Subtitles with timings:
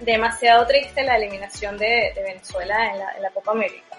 [0.00, 3.96] demasiado triste la eliminación de, Venezuela en la, Copa América.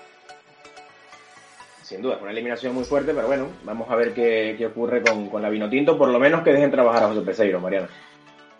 [1.81, 5.29] Sin duda, fue una eliminación muy fuerte, pero bueno, vamos a ver qué, ocurre con,
[5.29, 7.87] con, la Vinotinto, por lo menos que dejen trabajar a José Peseiro, Mariana.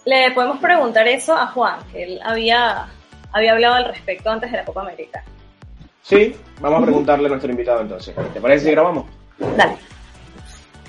[0.05, 2.87] Le podemos preguntar eso a Juan, que él había,
[3.31, 5.23] había hablado al respecto antes de la Copa América.
[6.01, 8.13] Sí, vamos a preguntarle a nuestro invitado entonces.
[8.33, 9.05] ¿Te parece si grabamos?
[9.55, 9.77] Dale.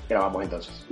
[0.08, 0.86] Grabamos entonces.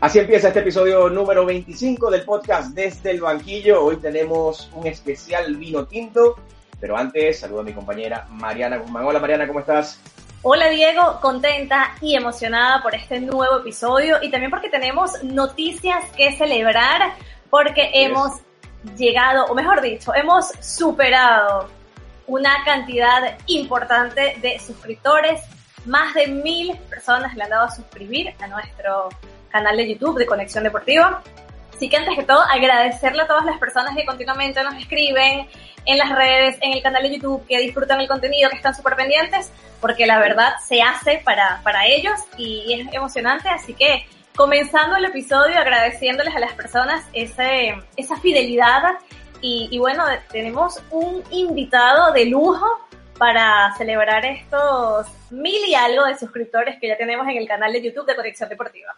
[0.00, 3.84] Así empieza este episodio número 25 del podcast Desde el Banquillo.
[3.84, 6.36] Hoy tenemos un especial vino tinto,
[6.80, 9.04] pero antes saludo a mi compañera Mariana Guzmán.
[9.04, 10.00] Hola Mariana, ¿cómo estás?
[10.40, 16.32] Hola Diego, contenta y emocionada por este nuevo episodio y también porque tenemos noticias que
[16.32, 17.12] celebrar
[17.50, 18.40] porque hemos
[18.96, 21.68] llegado, o mejor dicho, hemos superado
[22.26, 25.42] una cantidad importante de suscriptores.
[25.84, 29.10] Más de mil personas le han dado a suscribir a nuestro
[29.50, 31.22] canal de YouTube de Conexión Deportiva.
[31.74, 35.48] Así que antes que todo, agradecerle a todas las personas que continuamente nos escriben
[35.86, 38.96] en las redes, en el canal de YouTube, que disfrutan el contenido, que están súper
[38.96, 43.48] pendientes, porque la verdad se hace para, para ellos y es emocionante.
[43.48, 44.04] Así que
[44.36, 48.82] comenzando el episodio agradeciéndoles a las personas ese, esa fidelidad
[49.40, 52.66] y, y bueno, tenemos un invitado de lujo
[53.18, 57.82] para celebrar estos mil y algo de suscriptores que ya tenemos en el canal de
[57.82, 58.94] YouTube de Conexión Deportiva.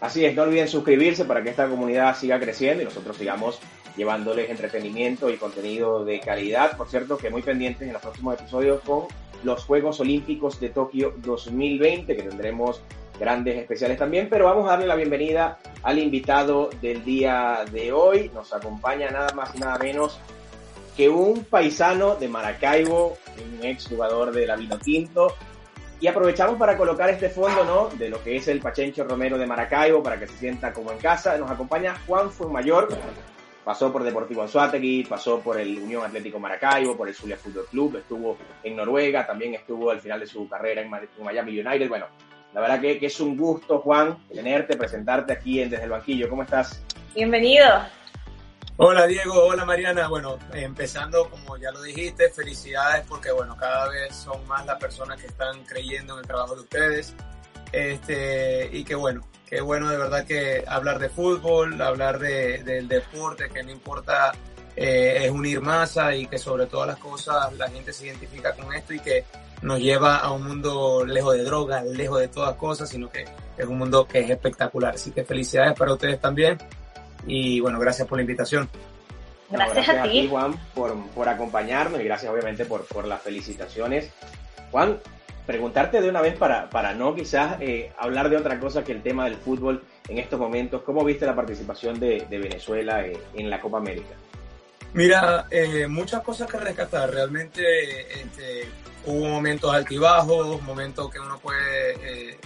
[0.00, 3.58] Así es, no olviden suscribirse para que esta comunidad siga creciendo y nosotros sigamos
[3.96, 6.76] llevándoles entretenimiento y contenido de calidad.
[6.76, 9.06] Por cierto, que muy pendientes en los próximos episodios con
[9.42, 12.80] los Juegos Olímpicos de Tokio 2020, que tendremos
[13.18, 18.30] grandes especiales también, pero vamos a darle la bienvenida al invitado del día de hoy.
[18.32, 20.20] Nos acompaña nada más y nada menos
[20.96, 25.34] que un paisano de Maracaibo, un ex jugador de la Tinto,
[26.00, 27.88] y aprovechamos para colocar este fondo, ¿no?
[27.96, 30.98] De lo que es el Pachencho Romero de Maracaibo, para que se sienta como en
[30.98, 31.36] casa.
[31.36, 32.88] Nos acompaña Juan Mayor,
[33.64, 37.96] pasó por Deportivo Anzuategui, pasó por el Unión Atlético Maracaibo, por el Zulia Fútbol Club,
[37.96, 41.88] estuvo en Noruega, también estuvo al final de su carrera en Miami United.
[41.88, 42.06] Bueno,
[42.54, 46.28] la verdad que, que es un gusto, Juan, tenerte, presentarte aquí en Desde el Banquillo.
[46.28, 46.82] ¿Cómo estás?
[47.14, 47.66] Bienvenido.
[48.80, 50.06] Hola Diego, hola Mariana.
[50.06, 55.20] Bueno, empezando como ya lo dijiste, felicidades porque bueno, cada vez son más las personas
[55.20, 57.12] que están creyendo en el trabajo de ustedes.
[57.72, 62.86] Este, y que bueno, qué bueno de verdad que hablar de fútbol, hablar de, del
[62.86, 64.32] deporte, que no importa,
[64.76, 68.72] eh, es unir masa y que sobre todas las cosas la gente se identifica con
[68.72, 69.24] esto y que
[69.60, 73.24] nos lleva a un mundo lejos de drogas, lejos de todas cosas, sino que
[73.56, 74.94] es un mundo que es espectacular.
[74.94, 76.58] Así que felicidades para ustedes también
[77.26, 78.68] y bueno, gracias por la invitación.
[79.50, 80.28] Gracias, a, ti.
[80.28, 84.10] Juan, por, por, acompañarnos y gracias obviamente por, por las felicitaciones.
[84.70, 85.00] Juan,
[85.46, 89.02] preguntarte de una vez para, para no quizás eh, hablar de otra cosa que el
[89.02, 90.82] tema del fútbol en estos momentos.
[90.82, 94.14] ¿Cómo viste la participación de, de Venezuela eh, en la Copa América?
[94.92, 97.10] Mira, eh, muchas cosas que rescatar.
[97.10, 97.62] Realmente
[98.20, 98.68] este,
[99.06, 102.38] hubo momentos altibajos, momentos que uno puede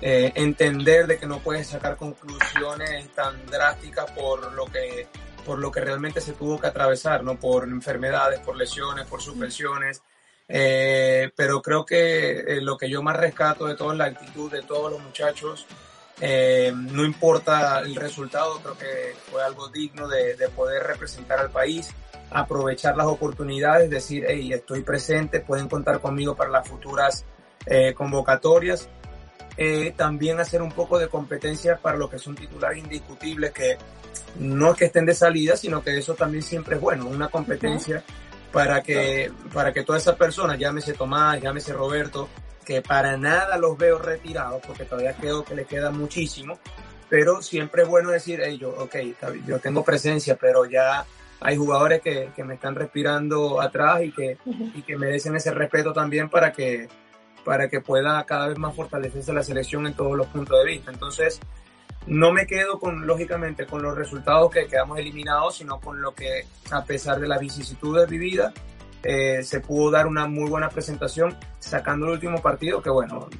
[0.00, 5.08] eh, entender de que no puedes sacar conclusiones tan drásticas por lo que
[5.44, 7.40] por lo que realmente se tuvo que atravesar, ¿no?
[7.40, 10.02] Por enfermedades, por lesiones, por suspensiones.
[10.46, 14.52] Eh, pero creo que eh, lo que yo más rescato de todo es la actitud
[14.52, 15.66] de todos los muchachos.
[16.20, 21.94] no importa el resultado, creo que fue algo digno de, de, poder representar al país,
[22.30, 27.24] aprovechar las oportunidades, decir, hey, estoy presente, pueden contar conmigo para las futuras
[27.94, 28.88] convocatorias
[29.60, 33.76] eh, también hacer un poco de competencia para lo que son titulares indiscutibles que
[34.38, 38.04] no es que estén de salida, sino que eso también siempre es bueno, una competencia
[38.52, 42.28] para que, para que todas esas personas, llámese Tomás, llámese Roberto,
[42.64, 46.60] que para nada los veo retirados, porque todavía creo que les queda muchísimo,
[47.08, 48.94] pero siempre es bueno decir, hey, yo, ok,
[49.44, 51.04] yo tengo presencia, pero ya
[51.40, 54.38] hay jugadores que, que me están respirando atrás y que,
[54.74, 56.88] y que merecen ese respeto también para que,
[57.48, 60.90] para que pueda cada vez más fortalecerse la selección en todos los puntos de vista.
[60.90, 61.40] Entonces,
[62.06, 66.44] no me quedo con, lógicamente, con los resultados que quedamos eliminados, sino con lo que,
[66.70, 68.52] a pesar de las vicisitudes vividas,
[69.02, 73.30] eh, se pudo dar una muy buena presentación sacando el último partido, que bueno,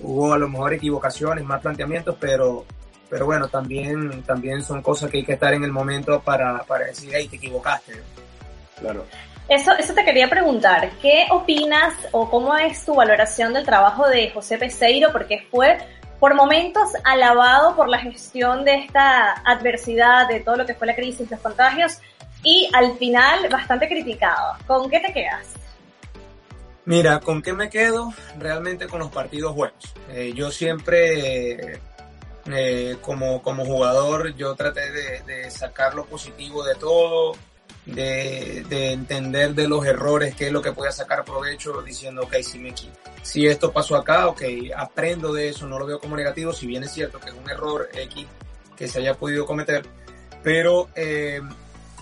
[0.00, 2.64] hubo a lo mejor equivocaciones, más planteamientos, pero
[3.10, 6.86] pero bueno, también, también son cosas que hay que estar en el momento para, para
[6.86, 8.00] decir, hey, te equivocaste.
[8.80, 9.04] Claro.
[9.52, 14.30] Eso, eso te quería preguntar, ¿qué opinas o cómo es tu valoración del trabajo de
[14.30, 15.12] José Peseiro?
[15.12, 15.76] Porque fue
[16.18, 20.94] por momentos alabado por la gestión de esta adversidad, de todo lo que fue la
[20.94, 21.98] crisis, los contagios,
[22.42, 24.56] y al final bastante criticado.
[24.66, 25.48] ¿Con qué te quedas?
[26.86, 28.10] Mira, ¿con qué me quedo?
[28.38, 29.92] Realmente con los partidos buenos.
[30.08, 31.78] Eh, yo siempre,
[32.50, 37.34] eh, como, como jugador, yo traté de, de sacar lo positivo de todo,
[37.86, 42.36] de, de, entender de los errores, qué es lo que pueda sacar provecho, diciendo, ok,
[42.42, 42.72] si, me,
[43.22, 44.42] si esto pasó acá, ok,
[44.76, 47.50] aprendo de eso, no lo veo como negativo, si bien es cierto que es un
[47.50, 48.26] error X
[48.76, 49.84] que se haya podido cometer,
[50.42, 51.40] pero eh,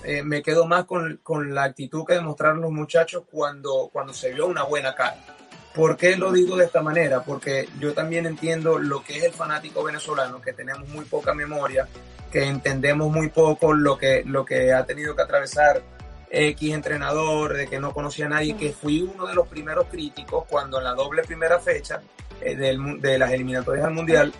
[0.04, 4.32] eh, me quedo más con, con, la actitud que demostraron los muchachos cuando, cuando se
[4.32, 5.16] vio una buena cara.
[5.74, 7.22] ¿Por qué lo digo de esta manera?
[7.22, 11.86] Porque yo también entiendo lo que es el fanático venezolano, que tenemos muy poca memoria,
[12.32, 15.82] que entendemos muy poco lo que, lo que ha tenido que atravesar
[16.30, 20.44] X entrenador, de que no conocía a nadie, que fui uno de los primeros críticos
[20.48, 22.00] cuando en la doble primera fecha
[22.40, 24.32] eh, de las eliminatorias al Mundial,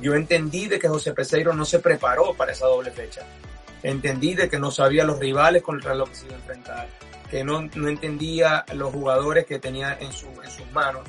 [0.00, 3.22] yo entendí de que José Peseiro no se preparó para esa doble fecha.
[3.82, 6.88] Entendí de que no sabía los rivales contra los que se iba a enfrentar,
[7.30, 11.02] que no, no entendía los jugadores que tenía en, su, en sus manos.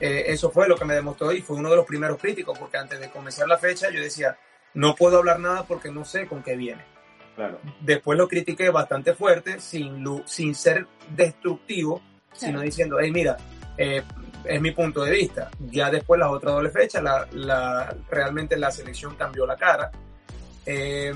[0.00, 2.76] Eh, eso fue lo que me demostró y fue uno de los primeros críticos, porque
[2.76, 4.36] antes de comenzar la fecha yo decía,
[4.74, 6.82] no puedo hablar nada porque no sé con qué viene.
[7.36, 7.60] Claro.
[7.80, 10.86] Después lo critiqué bastante fuerte, sin, sin ser
[11.16, 12.00] destructivo,
[12.32, 13.36] sino diciendo, hey, mira,
[13.76, 14.02] eh,
[14.44, 15.50] es mi punto de vista.
[15.70, 19.90] Ya después las otras doble fechas, la, la, realmente la selección cambió la cara.
[20.66, 21.12] Eh,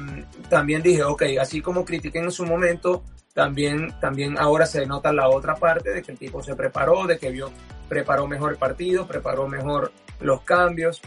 [0.49, 3.05] también dije, ok, así como critiqué en su momento,
[3.39, 7.21] también, también ahora se nota la otra parte de que el tipo se preparó, de
[7.21, 7.53] que vio,
[7.89, 11.01] preparó mejor el partido, preparó mejor los cambios.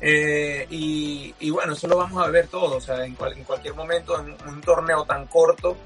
[0.00, 3.42] Eh, y, y, bueno, eso lo vamos a ver todo, o sea, en, cual, en
[3.42, 5.76] cualquier momento, en un torneo tan corto,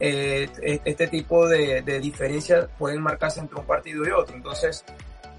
[0.00, 0.48] eh,
[0.86, 4.34] este tipo de, de, diferencias pueden marcarse entre un partido y otro.
[4.34, 4.82] Entonces,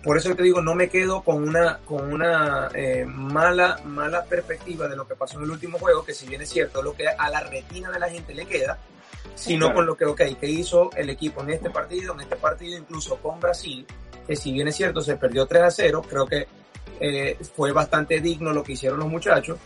[0.03, 4.87] por eso te digo, no me quedo con una, con una eh, mala, mala perspectiva
[4.87, 7.07] de lo que pasó en el último juego, que si bien es cierto, lo que
[7.07, 8.77] a la retina de la gente le queda,
[9.35, 9.75] sino claro.
[9.75, 13.17] con lo que, ok, que hizo el equipo en este partido, en este partido incluso
[13.17, 13.85] con Brasil,
[14.25, 16.47] que si bien es cierto, se perdió 3 a 0, creo que
[16.99, 19.57] eh, fue bastante digno lo que hicieron los muchachos.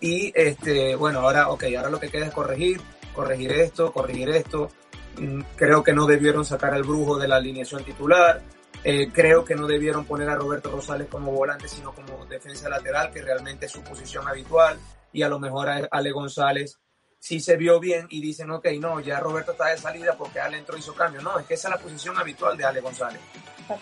[0.00, 2.80] Y este, bueno, ahora, ok, ahora lo que queda es corregir,
[3.14, 4.70] corregir esto, corregir esto.
[5.18, 8.42] Mm, creo que no debieron sacar al brujo de la alineación titular.
[8.84, 13.10] Eh, creo que no debieron poner a Roberto Rosales como volante, sino como defensa lateral,
[13.10, 14.78] que realmente es su posición habitual.
[15.12, 16.78] Y a lo mejor a Ale González
[17.18, 20.58] sí se vio bien y dicen, ok, no, ya Roberto está de salida porque Ale
[20.58, 21.20] entró y hizo cambio.
[21.22, 23.20] No, es que esa es la posición habitual de Ale González.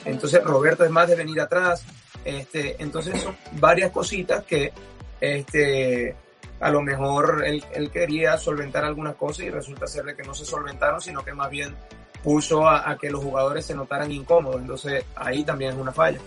[0.04, 1.84] Entonces Roberto es más de venir atrás,
[2.24, 4.72] este, entonces son varias cositas que
[5.20, 6.16] este,
[6.60, 10.34] a lo mejor él, él, quería solventar algunas cosas y resulta ser de que no
[10.34, 11.76] se solventaron, sino que más bien
[12.24, 14.60] puso a, a, que los jugadores se notaran incómodos.
[14.60, 16.18] Entonces ahí también es una falla.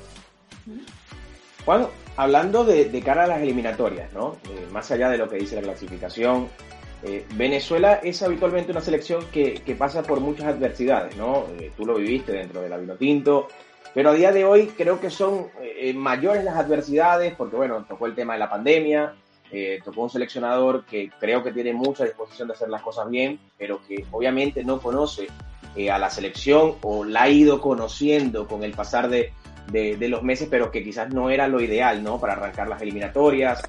[1.65, 4.37] Bueno, hablando de, de cara a las eliminatorias, ¿no?
[4.49, 6.47] Eh, más allá de lo que dice la clasificación,
[7.03, 11.45] eh, Venezuela es habitualmente una selección que, pasa por muchas adversidades, ¿no?
[11.57, 13.47] Eh, tú lo viviste dentro de la Vinotinto,
[13.93, 18.05] pero a día de hoy creo que son eh, mayores las adversidades, porque bueno, tocó
[18.05, 19.13] el tema de la pandemia,
[19.83, 23.81] tocó un seleccionador que creo que tiene mucha disposición de hacer las cosas bien, pero
[23.87, 25.27] que obviamente no conoce
[25.91, 29.33] a la selección o la ha ido conociendo con el pasar de,
[29.71, 32.19] de, los meses, pero que quizás no era lo ideal, ¿no?
[32.19, 33.63] Para arrancar las eliminatorias.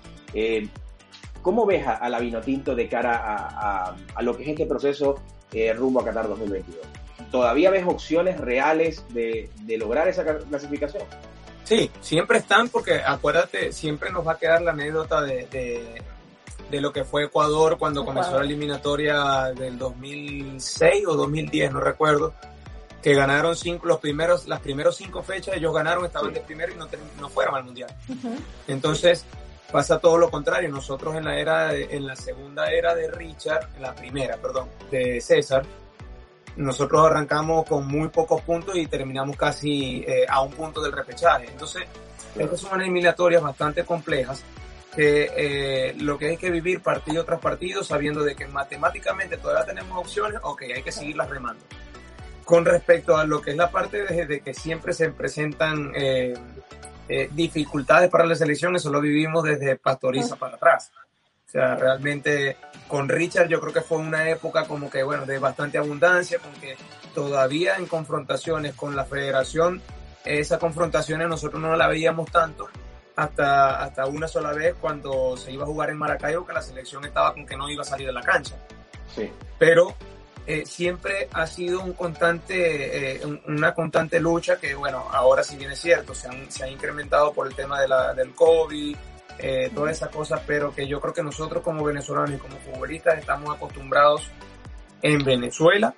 [1.43, 4.67] ¿Cómo ves a, a, la Vinotinto de cara a, a, a, lo que es este
[4.67, 5.17] proceso
[5.53, 6.81] eh, rumbo a Qatar 2022?
[7.31, 11.05] ¿Todavía ves opciones reales de, de lograr esa clasificación?
[11.65, 16.03] Sí, siempre están porque acuérdate, siempre nos va a quedar la anécdota de, de,
[16.71, 18.23] de lo que fue Ecuador cuando Ecuador.
[18.23, 22.35] comenzó la eliminatoria del 2006 o 2010, no recuerdo,
[23.01, 26.77] que ganaron cinco, los primeros, las primeros cinco fechas, ellos ganaron, estaban de primero y
[26.77, 26.89] no,
[27.21, 27.95] no fueron al mundial.
[28.09, 28.39] Uh -huh.
[28.67, 29.25] Entonces
[29.71, 30.69] pasa todo lo contrario.
[30.69, 34.69] Nosotros en la era, de, en la segunda era de Richard, en la primera, perdón,
[34.91, 35.65] de César,
[36.57, 41.47] nosotros arrancamos con muy pocos puntos y terminamos casi eh, a un punto del repechaje.
[41.51, 41.85] Entonces,
[42.37, 44.45] estas son eliminatorias bastante complejas
[44.95, 49.65] que eh, lo que hay que vivir partido tras partido sabiendo de que matemáticamente todavía
[49.65, 51.65] tenemos opciones, ok, hay que seguirlas remando.
[52.45, 56.35] Con respecto a lo que es la parte de, de que siempre se presentan eh,
[57.33, 60.91] dificultades para la selección, eso lo vivimos desde Pastoriza para atrás.
[61.47, 65.41] O sea, realmente con Richard yo creo que fue una época como que, bueno, de
[65.41, 66.77] bastante abundancia, con que
[67.13, 69.83] todavía en confrontaciones con la federación,
[70.25, 72.69] esas confrontaciones nosotros no la veíamos tanto,
[73.17, 77.05] hasta, hasta una sola vez cuando se iba a jugar en Maracaibo que la selección
[77.05, 78.55] estaba con que no iba a salir de la cancha.
[79.13, 79.29] Sí.
[79.59, 79.97] Pero
[80.47, 85.77] eh, siempre ha sido un constante, eh, una constante lucha que, bueno, ahora sí viene
[85.77, 88.97] cierto, se han, se ha incrementado por el tema de la, del COVID,
[89.39, 93.19] eh, todas esas cosas, pero que yo creo que nosotros como venezolanos y como futbolistas
[93.19, 94.31] estamos acostumbrados
[95.03, 95.95] en Venezuela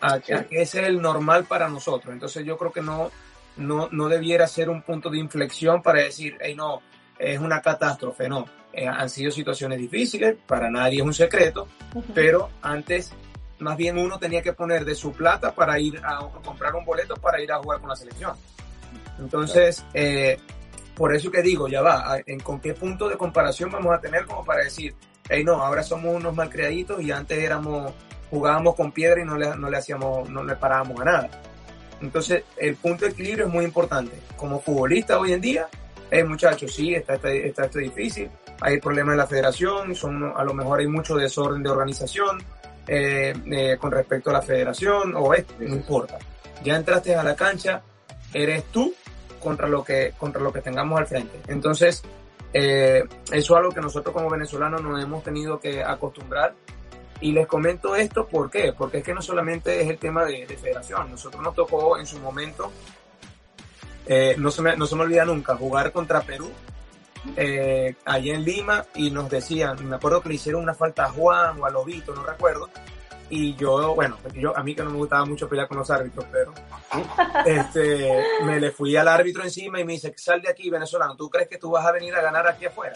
[0.00, 2.12] a, que ese es el normal para nosotros.
[2.12, 3.10] Entonces yo creo que no,
[3.56, 6.82] no, no debiera ser un punto de inflexión para decir, hey, no,
[7.18, 8.46] es una catástrofe, no.
[8.72, 11.66] Eh, han sido situaciones difíciles, para nadie es un secreto,
[12.14, 13.12] pero antes
[13.58, 17.14] más bien uno tenía que poner de su plata para ir a, comprar un boleto
[17.16, 18.36] para ir a jugar con la selección.
[19.18, 20.38] Entonces, eh,
[20.94, 24.26] por eso que digo, ya va, en con qué punto de comparación vamos a tener
[24.26, 24.94] como para decir,
[25.28, 27.92] hey, no, ahora somos unos malcriaditos y antes éramos,
[28.30, 31.30] jugábamos con piedra y no le, no le hacíamos, no le parábamos a nada.
[32.00, 34.16] Entonces, el punto de equilibrio es muy importante.
[34.36, 35.68] Como futbolista hoy en día,
[36.10, 40.44] hey, muchachos, sí, está, está, está esto difícil, hay problemas en la federación, son, a
[40.44, 42.42] lo mejor hay mucho desorden de organización
[42.86, 46.18] eh, eh, con respecto a la federación o esto, no importa.
[46.62, 47.82] Ya entraste a la cancha,
[48.32, 48.94] eres tú
[49.40, 51.40] contra lo que, contra lo que tengamos al frente.
[51.48, 52.02] Entonces,
[52.52, 56.54] eh, eso es algo que nosotros como venezolanos nos hemos tenido que acostumbrar.
[57.20, 58.74] Y les comento esto, ¿por qué?
[58.76, 61.10] Porque es que no solamente es el tema de, de federación.
[61.10, 62.70] Nosotros nos tocó en su momento,
[64.36, 66.50] no, se me, no se me olvida nunca, jugar contra Perú
[67.36, 71.10] eh, allí en Lima y nos decían, me acuerdo que le hicieron una falta a
[71.10, 72.68] Juan o a Lobito, no recuerdo,
[73.28, 76.26] y yo, bueno, yo, a mí que no me gustaba mucho pelear con los árbitros,
[76.30, 76.54] pero
[77.46, 81.28] este, me le fui al árbitro encima y me dice, sal de aquí venezolano, ¿tú
[81.28, 82.94] crees que tú vas a venir a ganar aquí afuera?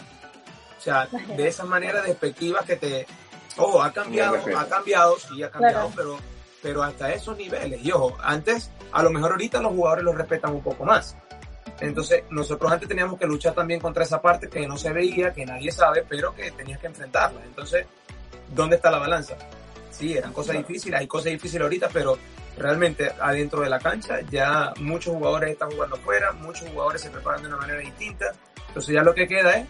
[0.79, 3.07] O sea, de esa manera despectiva que te...
[3.57, 6.17] Ojo, ha cambiado, ha cambiado, sí, ha cambiado, pero,
[6.63, 7.85] pero hasta esos niveles.
[7.85, 11.17] Y ojo, antes, a lo mejor ahorita los jugadores los respetan un poco más.
[11.81, 15.47] Entonces, nosotros antes teníamos que luchar también contra esa parte que no se veía, que
[15.47, 17.41] nadie sabe, pero que tenías que enfrentarla.
[17.45, 17.87] Entonces,
[18.55, 19.37] ¿dónde está la balanza?
[19.91, 22.19] Sí, eran cosas difíciles, hay cosas difíciles ahorita, pero
[22.57, 27.43] realmente adentro de la cancha ya muchos jugadores están jugando fuera, muchos jugadores se preparan
[27.43, 28.33] de una manera distinta.
[28.69, 29.67] Entonces, ya lo que queda es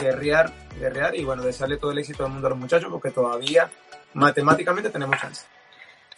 [0.00, 3.70] guerrear, guerrear y bueno, desearle todo el éxito del mundo a los muchachos porque todavía
[4.14, 5.46] matemáticamente tenemos chance.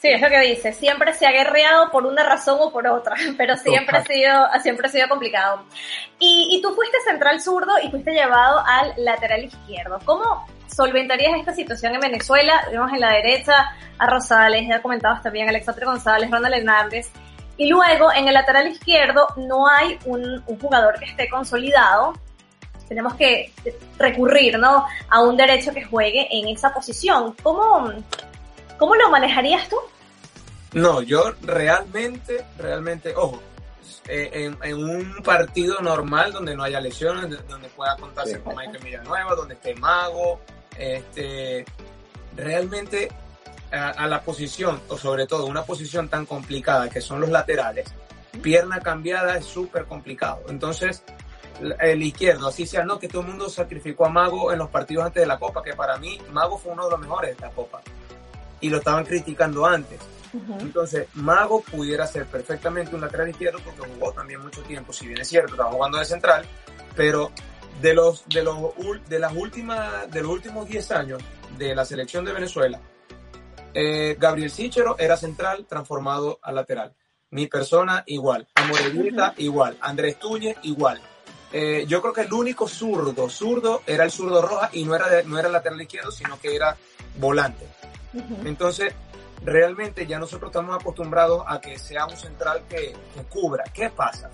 [0.00, 0.72] Sí, es lo que dice.
[0.72, 4.86] Siempre se ha guerreado por una razón o por otra, pero siempre ha sido, siempre
[4.86, 5.64] ha sido complicado.
[6.20, 9.98] Y, y, tú fuiste central zurdo y fuiste llevado al lateral izquierdo.
[10.04, 12.64] ¿Cómo solventarías esta situación en Venezuela?
[12.70, 17.10] Vemos en la derecha a Rosales, ya comentabas también Alexandre González, Ronald Hernández.
[17.56, 22.12] Y luego en el lateral izquierdo no hay un, un jugador que esté consolidado.
[22.88, 23.52] Tenemos que
[23.98, 24.86] recurrir, ¿no?
[25.10, 27.34] A un derecho que juegue en esa posición.
[27.42, 27.92] ¿Cómo,
[28.78, 29.76] ¿Cómo lo manejarías tú?
[30.72, 33.40] No, yo realmente, realmente, ojo,
[34.06, 38.40] eh, en, en, un partido normal donde no haya lesiones, donde pueda contarse sí.
[38.40, 40.40] con Michael Villanueva, donde esté Mago,
[40.76, 41.64] este,
[42.36, 43.08] realmente
[43.72, 47.92] a, a, la posición, o sobre todo una posición tan complicada que son los laterales,
[48.42, 50.42] pierna cambiada es súper complicado.
[50.48, 51.02] Entonces,
[51.80, 55.06] el izquierdo, así sea, no que todo el mundo sacrificó a Mago en los partidos
[55.06, 57.50] antes de la Copa, que para mí Mago fue uno de los mejores de la
[57.50, 57.80] Copa
[58.60, 60.00] y lo estaban criticando antes.
[60.32, 60.60] Uh -huh.
[60.60, 65.20] Entonces, Mago pudiera ser perfectamente un lateral izquierdo porque jugó también mucho tiempo, si bien
[65.20, 66.44] es cierto, estaba jugando de central,
[66.94, 67.30] pero
[67.80, 68.58] de los de los
[69.08, 71.22] de las últimas de los últimos 10 años
[71.56, 72.80] de la selección de Venezuela,
[73.74, 76.94] eh, Gabriel Sichero era central transformado a lateral.
[77.30, 79.42] Mi persona igual, Amorevita uh -huh.
[79.42, 81.00] igual, Andrés Tuñe igual.
[81.52, 85.08] Eh, yo creo que el único zurdo, zurdo era el zurdo roja y no era
[85.08, 86.76] de, no era lateral izquierdo, sino que era
[87.18, 87.66] volante.
[88.44, 88.94] Entonces,
[89.44, 93.64] realmente ya nosotros estamos acostumbrados a que sea un central que, que cubra.
[93.72, 94.30] ¿Qué pasa?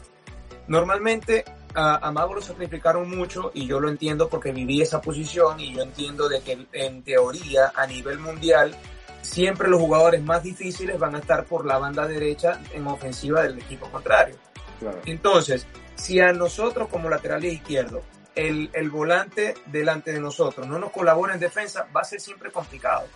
[0.67, 5.61] Normalmente a, a, Mago lo sacrificaron mucho y yo lo entiendo porque viví esa posición
[5.61, 8.75] y yo entiendo de que en teoría a nivel mundial
[9.21, 13.59] siempre los jugadores más difíciles van a estar por la banda derecha en ofensiva del
[13.59, 14.37] equipo contrario.
[14.81, 15.00] Claro.
[15.07, 18.03] Entonces, si a nosotros como laterales izquierdos
[18.35, 22.50] el, el volante delante de nosotros no nos colabora en defensa, va a ser siempre
[22.50, 23.07] complicado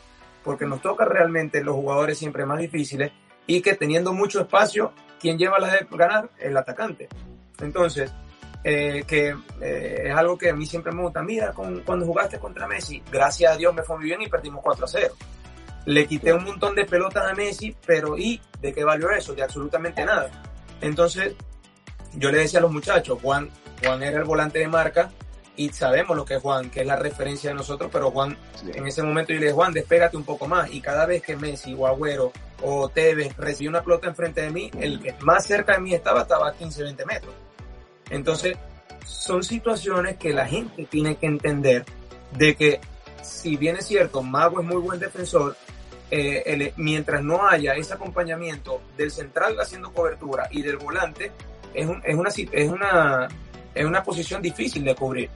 [0.43, 3.13] porque nos toca realmente los jugadores siempre más difíciles
[3.47, 6.31] y que teniendo mucho espacio, quien lleva la de ganar?
[6.39, 7.09] El atacante.
[7.61, 8.13] Entonces,
[8.65, 11.23] eh, que eh, es algo que a mí siempre me gusta.
[11.23, 14.61] Mira, con, cuando jugaste contra Messi, gracias a Dios me fue muy bien y perdimos
[14.63, 15.15] 4 a 0.
[15.87, 19.35] Le quité un montón de pelotas a Messi, pero ¿y de qué valió eso?
[19.35, 20.31] De absolutamente nada.
[20.81, 21.35] Entonces,
[22.15, 23.49] yo le decía a los muchachos, Juan,
[23.83, 25.11] Juan era el volante de marca,
[25.59, 28.71] y sabemos lo que es Juan, que es la referencia de nosotros, pero Juan, sí.
[28.75, 30.73] en ese momento yo le dije, Juan, despégate un poco más.
[30.73, 34.71] Y cada vez que Messi o Agüero o Tevez recibía una pelota enfrente de mí,
[34.81, 37.35] el que más cerca de mí estaba, estaba a 15, 20 metros.
[38.09, 38.57] Entonces,
[39.05, 41.85] son situaciones que la gente tiene que entender
[42.33, 42.81] de que
[43.23, 45.57] si bien es cierto, Mago es muy buen defensor,
[46.11, 51.33] eh, mientras no haya ese acompañamiento del central haciendo cobertura y del volante,
[51.75, 53.29] es, es, una, es, una,
[53.75, 55.31] es una posición difícil de cubrir.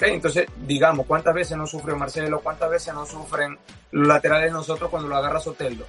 [0.00, 2.40] Entonces, digamos, ¿cuántas veces no sufre Marcelo?
[2.40, 3.56] ¿Cuántas veces no sufren
[3.92, 5.86] los laterales nosotros cuando lo agarra Soteldo?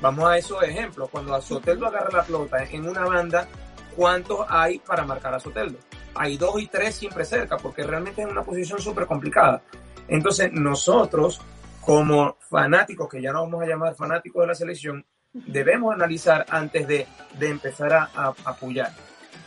[0.00, 1.08] Vamos a esos ejemplos.
[1.10, 3.48] Cuando Soteldo agarra la pelota en una banda,
[3.94, 5.78] ¿cuántos hay para marcar a Soteldo?
[6.14, 9.62] Hay dos y tres siempre cerca, porque realmente es una posición súper complicada.
[10.08, 11.40] Entonces, nosotros,
[11.80, 16.86] como fanáticos, que ya no vamos a llamar fanáticos de la selección, debemos analizar antes
[16.86, 17.06] de,
[17.40, 18.92] empezar a, a apoyar.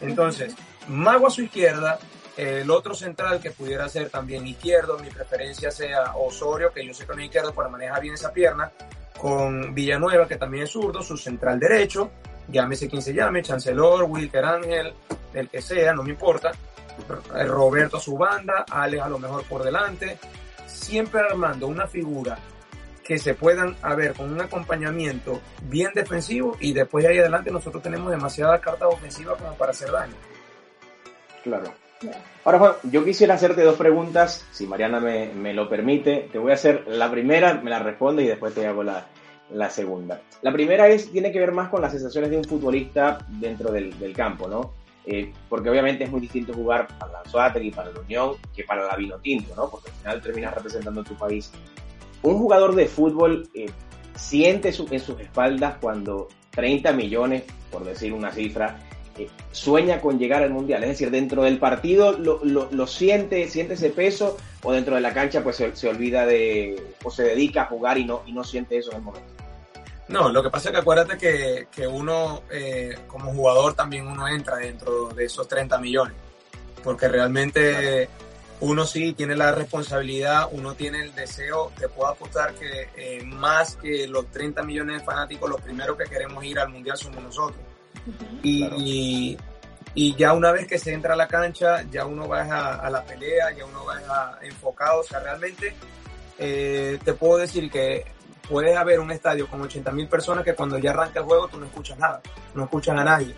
[0.02, 0.56] Entonces,
[0.90, 2.00] Mago a su izquierda,
[2.40, 7.06] el otro central que pudiera ser también izquierdo, mi preferencia sea Osorio, que yo sé
[7.06, 8.72] que no es izquierdo para manejar bien esa pierna,
[9.20, 12.12] con Villanueva, que también es zurdo, su central derecho,
[12.48, 14.94] llámese quien se llame, Chancellor, Wilker Ángel,
[15.34, 16.54] el que sea, no me importa,
[17.46, 20.18] Roberto a su banda, Alex a lo mejor por delante,
[20.66, 22.40] siempre armando una figura
[23.04, 27.84] que se puedan haber con un acompañamiento bien defensivo y después de ahí adelante nosotros
[27.84, 30.16] tenemos demasiadas cartas ofensivas como para hacer daño.
[31.44, 31.89] Claro.
[32.46, 36.30] Ahora, Juan, yo quisiera hacerte dos preguntas, si Mariana me, lo permite.
[36.32, 39.06] Te voy a hacer la primera, me la responde y después te hago la,
[39.70, 40.22] segunda.
[40.42, 44.14] La primera es, tiene que ver más con las sensaciones de un futbolista dentro del,
[44.16, 44.74] campo, ¿no?
[45.06, 48.86] Eh, porque obviamente es muy distinto jugar para la Anzuategui, para la Unión, que para
[48.86, 49.70] la Vinotinto, ¿no?
[49.70, 51.52] Porque al final terminas representando a tu país.
[52.22, 53.70] Un jugador de fútbol eh,
[54.16, 58.78] siente en sus espaldas cuando 30 millones, por decir una cifra,
[59.52, 60.84] sueña con llegar al mundial.
[60.84, 65.14] Es decir, dentro del partido lo, lo, siente, siente ese peso, o dentro de la
[65.14, 68.78] cancha pues se, olvida de, o se dedica a jugar y no, y no siente
[68.78, 69.28] eso en el momento.
[70.08, 74.28] No, lo que pasa es que acuérdate que, que uno eh, como jugador también uno
[74.28, 76.16] entra dentro de esos 30 millones,
[76.84, 78.10] porque realmente
[78.62, 83.76] uno sí tiene la responsabilidad, uno tiene el deseo, te puedo apostar que eh, más
[83.76, 87.69] que los 30 millones de fanáticos, los primeros que queremos ir al mundial somos nosotros
[88.44, 89.38] y,
[89.96, 92.42] y, ya una vez que se entra a la cancha, ya uno va
[92.76, 95.02] a, la pelea, ya uno va enfocado.
[95.02, 95.74] O sea, realmente
[96.38, 98.06] eh, te puedo decir que
[98.48, 101.60] puedes haber un estadio con 80 mil personas que cuando ya arranca el juego tú
[101.60, 102.22] no escuchas nada,
[102.56, 103.36] no escuchas a nadie.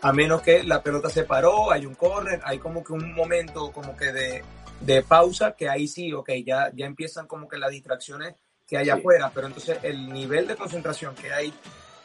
[0.00, 3.72] A menos que la pelota se paró, hay un corner, hay como que un momento
[3.72, 4.44] como que de,
[4.80, 8.90] de pausa, que ahí sí, ok, ya, ya empiezan como que las distracciones que hay
[8.90, 11.52] afuera, pero entonces el nivel de concentración que hay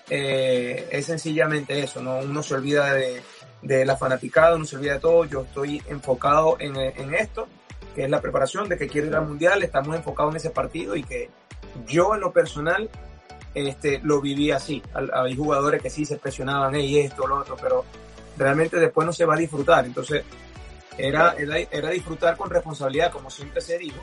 [0.10, 2.18] eh, es sencillamente eso, ¿no?
[2.18, 3.22] Uno se olvida de,
[3.62, 7.48] de, la fanaticada, uno se olvida de todo, yo estoy enfocado en, en, esto,
[7.96, 10.96] que es la preparación de que quiero ir al mundial, estamos enfocados en ese partido
[10.96, 11.30] y que
[11.88, 12.90] yo en lo personal
[13.54, 14.82] este, lo viví así.
[15.14, 17.86] Hay jugadores que sí se presionaban, y esto, lo otro, pero
[18.38, 19.86] realmente después no se va a disfrutar.
[19.86, 20.24] Entonces,
[20.98, 24.02] era, era, era disfrutar con responsabilidad, como siempre se dijo,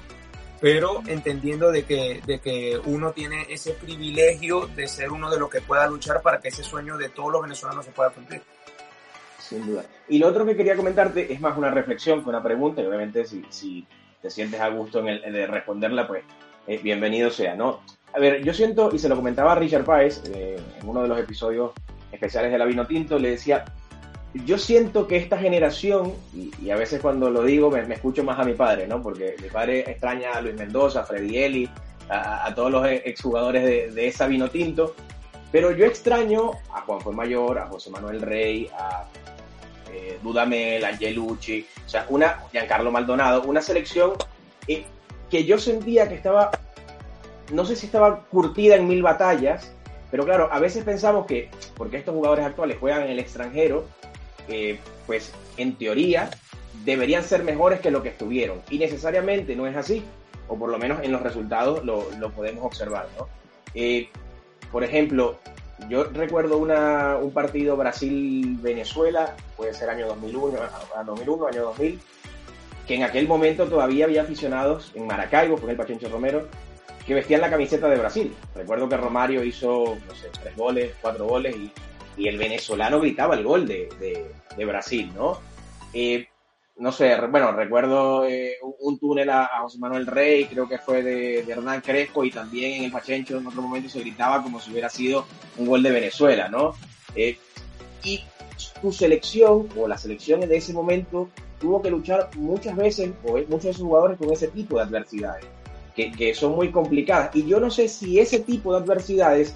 [0.60, 5.48] pero entendiendo de que, de que uno tiene ese privilegio de ser uno de los
[5.50, 8.42] que pueda luchar para que ese sueño de todos los venezolanos se pueda cumplir.
[9.38, 9.84] Sin duda.
[10.08, 13.24] Y lo otro que quería comentarte es más una reflexión que una pregunta, y obviamente
[13.24, 13.86] si, si
[14.20, 16.24] te sientes a gusto en el de responderla, pues
[16.66, 17.80] eh, bienvenido sea, ¿no?
[18.12, 21.18] A ver, yo siento, y se lo comentaba Richard Páez eh, en uno de los
[21.18, 21.72] episodios
[22.12, 23.64] especiales de La Vino Tinto, le decía,
[24.32, 28.44] yo siento que esta generación, y, a veces cuando lo digo me, escucho más a
[28.44, 29.02] mi padre, ¿no?
[29.02, 31.70] Porque mi padre extraña a Luis Mendoza, a Freddy Eli,
[32.08, 34.94] a, todos los exjugadores de, de esa vino tinto,
[35.52, 39.04] pero yo extraño a Juan Mayor, a José Manuel Rey, a
[39.92, 44.12] eh, Dudamel, a Angelucci, o sea, una, Giancarlo Maldonado, una selección
[44.68, 44.84] eh,
[45.28, 46.50] que yo sentía que estaba,
[47.52, 49.72] no sé si estaba curtida en mil batallas,
[50.10, 53.86] pero claro, a veces pensamos que, porque estos jugadores actuales juegan en el extranjero,
[55.06, 56.30] pues en teoría
[56.84, 58.60] deberían ser mejores que lo que estuvieron.
[58.70, 60.04] Y necesariamente no es así,
[60.48, 63.08] o por lo menos en los resultados lo, podemos observar.
[63.18, 63.28] ¿no?
[63.74, 64.08] Eh,
[64.72, 65.38] por ejemplo,
[65.88, 70.58] yo recuerdo una, un partido Brasil-Venezuela, puede ser año 2001,
[71.06, 72.00] 2001, año 2000,
[72.86, 76.48] que en aquel momento todavía había aficionados en Maracaibo, con el Pachencho Romero,
[77.06, 78.34] que vestían la camiseta de Brasil.
[78.54, 81.72] Recuerdo que Romario hizo, no sé, tres goles, cuatro goles y
[82.20, 85.38] y el venezolano gritaba el gol de, de, Brasil, ¿no?
[85.94, 86.28] Eh,
[86.76, 91.40] no sé, bueno, recuerdo eh, un túnel a, José Manuel Rey, creo que fue de,
[91.40, 94.90] Hernán Crespo y también en el Pachencho en otro momento se gritaba como si hubiera
[94.90, 95.24] sido
[95.56, 96.74] un gol de Venezuela, ¿no?
[97.14, 97.38] Eh,
[98.04, 98.22] y
[98.82, 103.64] tu selección o la selección de ese momento tuvo que luchar muchas veces, o muchos
[103.64, 105.46] de sus jugadores, con ese tipo de adversidades,
[105.96, 107.34] que, que son muy complicadas.
[107.34, 109.54] Y yo no sé si ese tipo de adversidades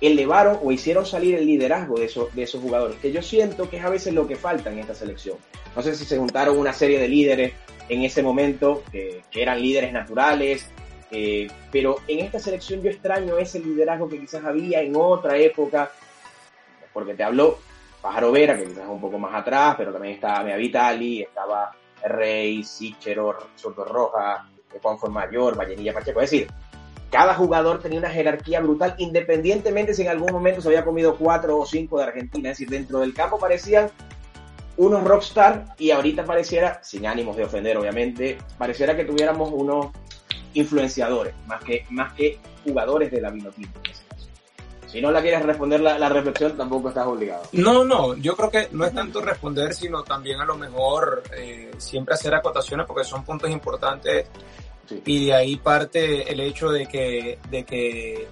[0.00, 3.78] elevaron o hicieron salir el liderazgo de esos, de esos jugadores, que yo siento que
[3.78, 5.36] es a veces lo que falta en esta selección.
[5.74, 7.52] No sé si se juntaron una serie de líderes
[7.88, 10.68] en ese momento, que, eran líderes naturales,
[11.10, 15.90] eh, pero en esta selección yo extraño ese liderazgo que quizás había en otra época,
[16.92, 17.58] porque te habló
[18.02, 21.72] Pájaro Vera, que quizás es un poco más atrás, pero también estaba Mea Vitali, estaba
[22.04, 24.48] Rey, Sichero, Soto Roja,
[24.80, 26.20] Juan Mayor, Vallenilla Pacheco.
[26.20, 26.48] Es decir,
[27.10, 31.58] cada jugador tenía una jerarquía brutal, independientemente si en algún momento se había comido cuatro
[31.58, 32.50] o cinco de Argentina.
[32.50, 33.90] Es decir, dentro del campo parecían
[34.76, 39.88] unos rockstar y ahorita pareciera, sin ánimos de ofender obviamente, pareciera que tuviéramos unos
[40.54, 43.80] influenciadores, más que, más que jugadores de la Vinotinto.
[44.86, 47.42] Si no la quieres responder la, reflexión, tampoco estás obligado.
[47.52, 51.70] No, no, yo creo que no es tanto responder, sino también a lo mejor eh,
[51.76, 54.26] siempre hacer acotaciones porque son puntos importantes
[55.04, 58.28] y de ahí parte el hecho de que, de que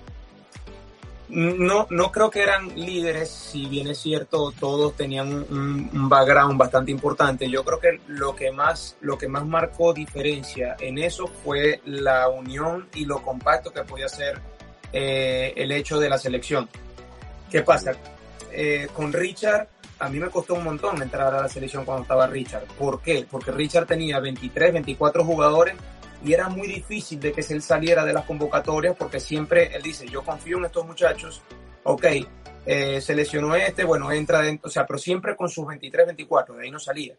[1.29, 6.93] no, no creo que eran líderes, si bien es cierto, todos tenían un, background bastante
[6.93, 7.51] importante.
[7.51, 12.29] Yo creo que lo que más, lo que más marcó diferencia en eso fue la
[12.29, 14.41] unión y lo compacto que podía ser
[14.93, 16.69] eh, el hecho de la selección.
[17.51, 17.93] ¿Qué pasa?
[18.53, 22.27] Eh, con Richard, a mí me costó un montón entrar a la selección cuando estaba
[22.27, 22.65] Richard.
[22.79, 23.27] ¿Por qué?
[23.29, 25.75] Porque Richard tenía 23, 24 jugadores
[26.27, 30.07] y era muy difícil de que él saliera de las convocatorias porque siempre él dice,
[30.09, 31.41] yo confío en estos muchachos,
[31.85, 32.05] ok,
[32.67, 36.71] eh, este, bueno, entra dentro, o sea, pero siempre con sus 23, 24, de ahí
[36.71, 37.15] no salía.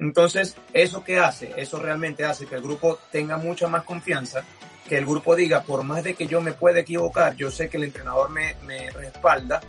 [0.00, 1.52] Entonces, ¿eso qué hace?
[1.56, 4.42] Eso realmente hace que el grupo tenga mucha más confianza,
[4.88, 7.76] que el grupo diga, por más de que yo me pueda equivocar, yo sé que
[7.76, 9.60] el entrenador me, me respalda,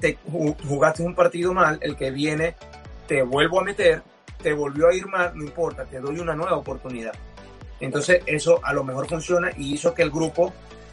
[0.00, 0.16] te
[0.66, 2.56] jugaste un partido mal, el que viene
[3.06, 4.02] te vuelvo a meter,
[4.42, 7.12] te volvió a ir mal, no importa, te doy una nueva oportunidad.
[7.80, 10.52] Entonces eso a lo mejor funciona y hizo que el grupo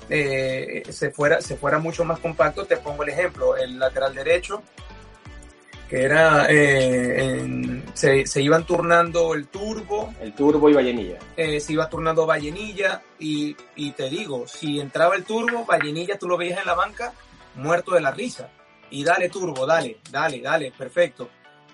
[0.09, 2.65] eh, se, fuera, se fuera mucho más compacto.
[2.65, 4.63] Te pongo el ejemplo, el lateral derecho,
[5.89, 10.13] que era, eh, se, iban turnando el turbo.
[10.21, 11.17] El turbo y Vallenilla.
[11.35, 16.27] Eh, se iba turnando Vallenilla y, y, te digo, si entraba el turbo, Vallenilla tú
[16.27, 17.13] lo veías en la banca
[17.55, 18.49] muerto de la risa.
[18.89, 21.29] Y dale turbo, dale, dale, dale, perfecto.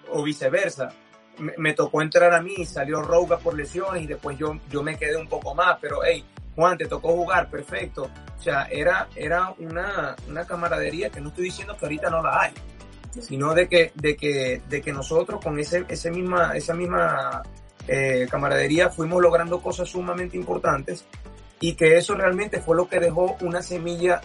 [0.10, 0.92] O viceversa
[1.38, 5.18] me, tocó entrar a mí, salió Rouga por lesiones y después yo, yo me quedé
[5.18, 6.24] un poco más, pero hey,
[6.56, 8.10] Juan, te tocó jugar, perfecto.
[8.38, 12.42] O sea, era, era una, una camaradería que no estoy diciendo que ahorita no la
[12.42, 12.54] hay,
[13.22, 17.42] sino de que, de que, de que nosotros con ese, ese misma, esa misma
[17.88, 21.06] eh, camaradería fuimos logrando cosas sumamente importantes
[21.60, 24.22] y que eso realmente fue lo que dejó una semilla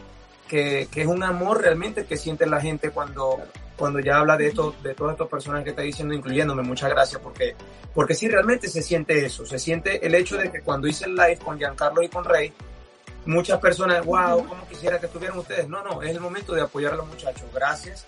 [0.48, 3.38] que, que es un amor realmente que siente la gente cuando,
[3.78, 7.22] cuando ya habla de esto, de todas estas personas que está diciendo, incluyéndome, muchas gracias,
[7.22, 7.54] porque,
[7.94, 11.14] porque sí realmente se siente eso, se siente el hecho de que cuando hice el
[11.14, 12.52] live con Giancarlo y con Rey,
[13.24, 15.68] muchas personas, wow, ¿cómo quisiera que estuvieran ustedes?
[15.68, 18.04] No, no, es el momento de apoyar a los muchachos, gracias.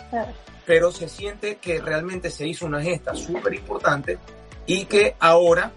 [0.67, 4.19] Pero se siente que realmente se hizo una gesta súper importante
[4.67, 5.73] y que ahora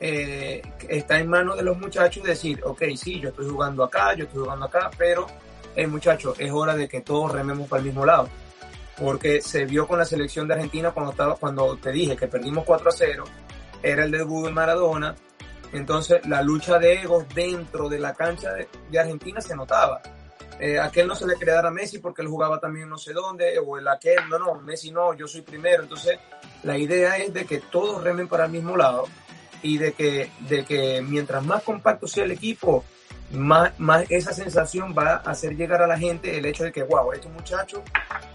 [0.00, 4.24] eh, está en manos de los muchachos decir, ok, sí, yo estoy jugando acá, yo
[4.24, 5.26] estoy jugando acá, pero,
[5.76, 8.28] eh, muchachos, es hora de que todos rememos para el mismo lado
[8.98, 12.64] porque se vio con la selección de Argentina cuando, estaba, cuando te dije que perdimos
[12.64, 13.24] 4 a 0,
[13.82, 15.14] era el debut de Maradona,
[15.72, 20.00] entonces la lucha de egos dentro de la cancha de, Argentina se notaba.
[20.60, 23.12] Eh, aquel no se le quería dar a Messi porque él jugaba también no sé
[23.12, 25.82] dónde, o el aquel, no, no, Messi no, yo soy primero.
[25.82, 26.18] Entonces,
[26.62, 29.04] la idea es de que todos remen para el mismo lado
[29.62, 32.84] y de que, de que mientras más compacto sea el equipo,
[33.32, 36.82] más, más esa sensación va a hacer llegar a la gente el hecho de que,
[36.82, 37.82] wow, estos muchachos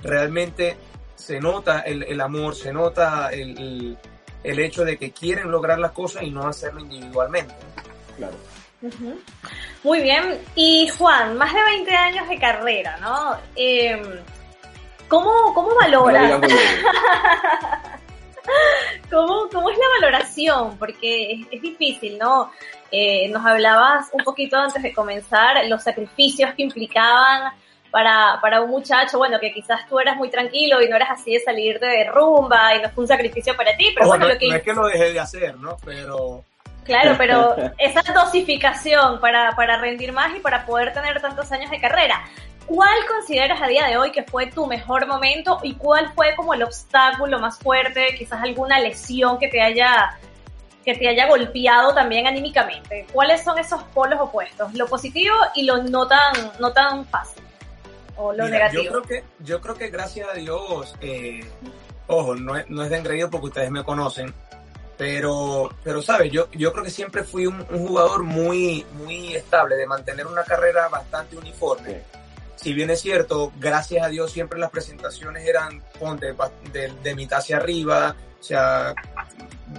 [0.02, 0.78] realmente
[1.16, 3.98] se nota el, el amor, se nota el,
[4.44, 7.54] el, hecho de que quieren lograr las cosas y no hacerlo individualmente.
[8.18, 8.36] Claro.
[9.84, 10.40] Muy bien.
[10.56, 13.38] Y Juan, más de 20 años de carrera, ¿no?
[13.56, 14.02] Eh,
[15.08, 16.40] ¿cómo, ¿Cómo valoras?
[19.12, 20.78] ¿Cómo, ¿Cómo, es la valoración?
[20.78, 22.52] Porque es, es difícil, ¿no?
[22.92, 27.54] Eh, nos hablabas un poquito antes de comenzar los sacrificios que implicaban
[27.92, 31.34] para, para un muchacho, bueno, que quizás tú eras muy tranquilo y no eras así
[31.34, 34.40] de salir de rumba y no fue un sacrificio para ti, pero bueno, no, lo
[34.40, 34.48] que...
[34.48, 35.78] No es que lo dejé de hacer, ¿no?
[35.84, 36.44] Pero...
[36.84, 41.80] Claro, pero esa dosificación para, para rendir más y para poder tener tantos años de
[41.80, 42.24] carrera.
[42.66, 46.54] ¿Cuál consideras a día de hoy que fue tu mejor momento y cuál fue como
[46.54, 50.16] el obstáculo más fuerte, quizás alguna lesión que te haya
[50.86, 53.06] que te haya golpeado también anímicamente?
[53.12, 54.74] ¿Cuáles son esos polos opuestos?
[54.74, 57.44] Lo positivo y lo no tan, no tan fácil.
[58.16, 58.84] O lo negativo.
[58.84, 61.42] Yo creo que, yo creo que gracias a Dios, eh,
[62.08, 64.34] ojo, no es, no es de engreído porque ustedes me conocen,
[64.98, 69.88] pero, pero sabes, yo, yo creo que siempre fui un, jugador muy, muy estable, de
[69.88, 72.02] mantener una carrera bastante uniforme.
[72.58, 76.36] si bien es cierto, gracias a Dios siempre las presentaciones eran ponte,
[76.74, 78.94] de, de mitad hacia arriba, o sea,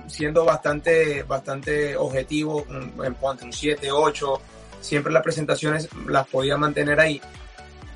[0.07, 4.40] siendo bastante, bastante objetivo, en ponte un 7, 8,
[4.81, 7.20] siempre las presentaciones las podía mantener ahí.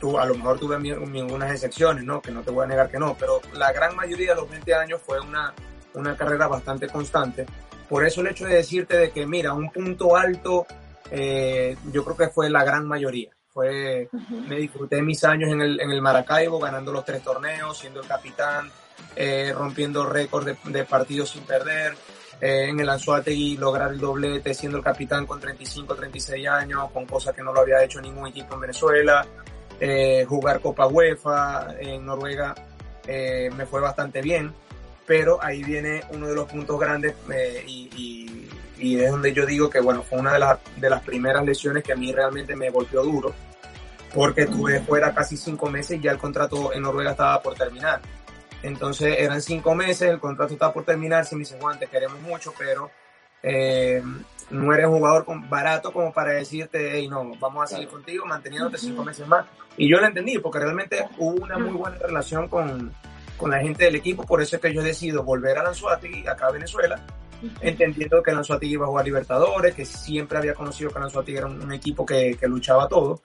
[0.01, 2.21] Tú, a lo mejor tuve algunas excepciones, ¿no?
[2.21, 4.75] Que no te voy a negar que no, pero la gran mayoría de los 20
[4.75, 5.55] años fue una,
[5.95, 7.47] una carrera bastante constante.
[7.89, 10.67] Por eso el hecho de decirte de que, mira, un punto alto,
[11.11, 13.31] eh, yo creo que fue la gran mayoría.
[13.53, 14.09] Fue,
[14.49, 18.09] Me disfruté mis años en el, en el Maracaibo, ganando los tres torneos, siendo el
[18.09, 18.69] capitán,
[19.17, 21.95] eh, rompiendo récords de, partidos sin perder.
[22.41, 27.07] Eh, en el Anzuategui lograr el doblete siendo el capitán con 35, 36 años, con
[27.07, 29.25] cosas que no lo había hecho ningún equipo en Venezuela.
[29.79, 32.55] Eh, jugar Copa UEFA en Noruega
[33.07, 34.53] me fue bastante bien,
[35.07, 37.15] pero ahí viene uno de los puntos grandes
[37.67, 41.03] y, y, y, es donde yo digo que bueno, fue una de, las de las
[41.03, 43.35] primeras lesiones que a mí realmente me golpeó duro,
[44.15, 48.01] porque estuve fuera casi cinco meses y ya el contrato en Noruega estaba por terminar.
[48.65, 52.19] Entonces eran cinco meses, el contrato estaba por terminar, si me dicen Juan, te queremos
[52.23, 52.91] mucho, pero
[53.43, 54.03] eh,
[54.49, 58.79] no eres un jugador barato como para decirte, hey, no, vamos a seguir contigo manteniéndote
[58.79, 59.45] cinco meses más.
[59.77, 62.91] Y yo lo entendí, porque realmente hubo una muy buena relación con,
[63.37, 66.47] con la gente del equipo, por eso es que yo decido volver a Lanzuategui, acá
[66.47, 66.99] a Venezuela,
[67.61, 71.61] entendiendo que Lanzuategui iba a jugar Libertadores, que siempre había conocido que Lanzuategui era un,
[71.61, 73.21] un equipo que, que, luchaba todo.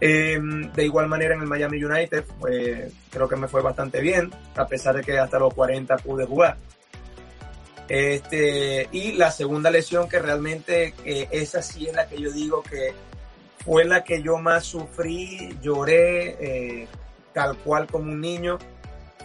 [0.00, 0.38] Eh,
[0.74, 4.66] de igual manera en el Miami United, pues, creo que me fue bastante bien, a
[4.66, 6.56] pesar de que hasta los 40 pude jugar.
[7.88, 12.62] Este, y la segunda lesión que realmente, eh, esa sí es la que yo digo
[12.62, 12.92] que
[13.64, 16.36] fue la que yo más sufrí, lloré,
[16.82, 16.88] eh,
[17.32, 18.58] tal cual como un niño.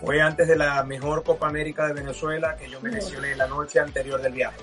[0.01, 3.79] Fue antes de la mejor Copa América de Venezuela que yo me lesioné la noche
[3.79, 4.59] anterior del viaje.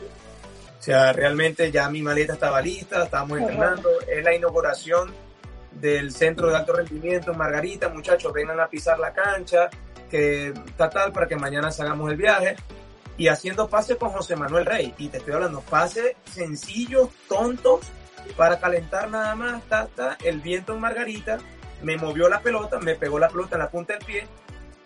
[0.78, 3.88] O sea, realmente ya mi maleta estaba lista, estábamos entrenando.
[4.06, 5.12] Es la inauguración
[5.72, 7.88] del Centro de Alto Rendimiento en Margarita.
[7.88, 9.70] Muchachos, vengan a pisar la cancha,
[10.10, 12.56] que tal para que mañana hagamos el viaje.
[13.16, 14.94] Y haciendo pase con José Manuel Rey.
[14.98, 17.80] Y te estoy hablando, pase sencillos, tontos,
[18.36, 19.88] para calentar nada más, ta,
[20.24, 21.38] el viento en Margarita,
[21.82, 24.26] me movió la pelota, me pegó la pelota en la punta del pie,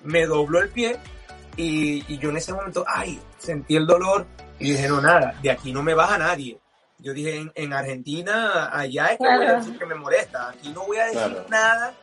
[0.03, 0.97] me dobló el pie
[1.57, 4.27] y, y, yo en ese momento, ay, sentí el dolor
[4.59, 6.59] y dije, no, nada, de aquí no me baja nadie.
[6.99, 9.39] Yo dije, en, en Argentina, allá es que claro.
[9.39, 11.47] voy a decir que me molesta, aquí no voy a decir claro.
[11.49, 11.95] nada.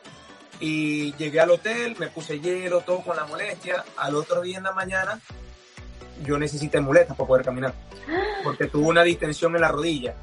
[0.60, 3.84] Y llegué al hotel, me puse hielo, todo con la molestia.
[3.97, 5.19] Al otro día en la mañana,
[6.23, 7.73] yo necesité muletas para poder caminar,
[8.43, 10.13] porque tuve una distensión en la rodilla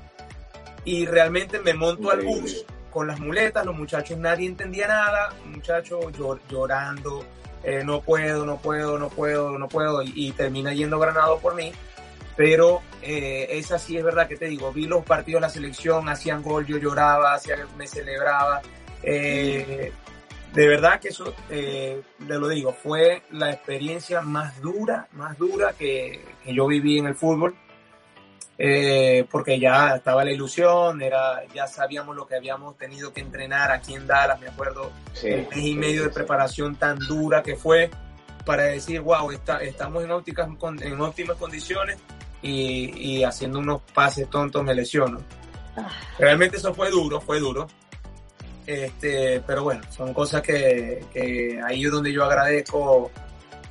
[0.84, 6.06] y realmente me monto al bus con las muletas, los muchachos nadie entendía nada, muchachos
[6.48, 7.24] llorando,
[7.62, 11.54] eh, no puedo, no puedo, no puedo, no puedo, y, y termina yendo Granado por
[11.54, 11.72] mí.
[12.38, 16.08] Pero eh, esa sí es verdad que te digo, vi los partidos de la selección,
[16.08, 18.62] hacían gol, yo lloraba, hacía, me celebraba.
[19.02, 19.92] Eh,
[20.54, 25.72] de verdad que eso, eh, te lo digo, fue la experiencia más dura, más dura
[25.76, 27.56] que, que yo viví en el fútbol
[28.56, 33.72] eh, porque ya estaba la ilusión, era, ya sabíamos lo que habíamos tenido que entrenar
[33.72, 37.56] aquí en Dallas, me acuerdo, sí, el mes y medio de preparación tan dura que
[37.56, 37.90] fue
[38.44, 40.48] para decir, wow, está, estamos en ópticas,
[40.80, 41.98] en óptimas condiciones
[42.42, 45.20] y, y haciendo unos pases tontos me lesiono.
[46.18, 47.68] Realmente eso fue duro, fue duro.
[48.66, 53.10] Este, pero bueno, son cosas que, que ahí es donde yo agradezco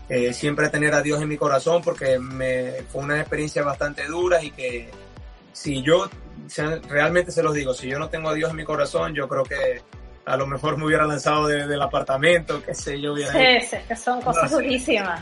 [0.09, 4.41] eh, siempre tener a Dios en mi corazón porque me fue una experiencia bastante dura
[4.41, 4.89] y que
[5.53, 6.09] si yo
[6.89, 9.43] realmente se los digo, si yo no tengo a Dios en mi corazón, yo creo
[9.43, 9.81] que
[10.27, 13.77] a lo mejor me hubiera lanzado de, del apartamento, qué sé yo, hubiera Sí, sí,
[13.87, 15.21] que son cosas no, durísimas.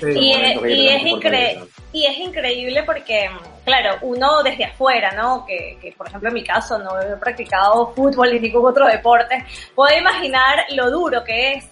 [0.00, 1.60] Sí, y, es, y, es incre
[1.92, 3.30] y es increíble porque,
[3.64, 5.46] claro, uno desde afuera, ¿no?
[5.46, 9.44] Que, que, por ejemplo en mi caso no he practicado fútbol ni ningún otro deporte,
[9.74, 11.68] puedo imaginar lo duro que es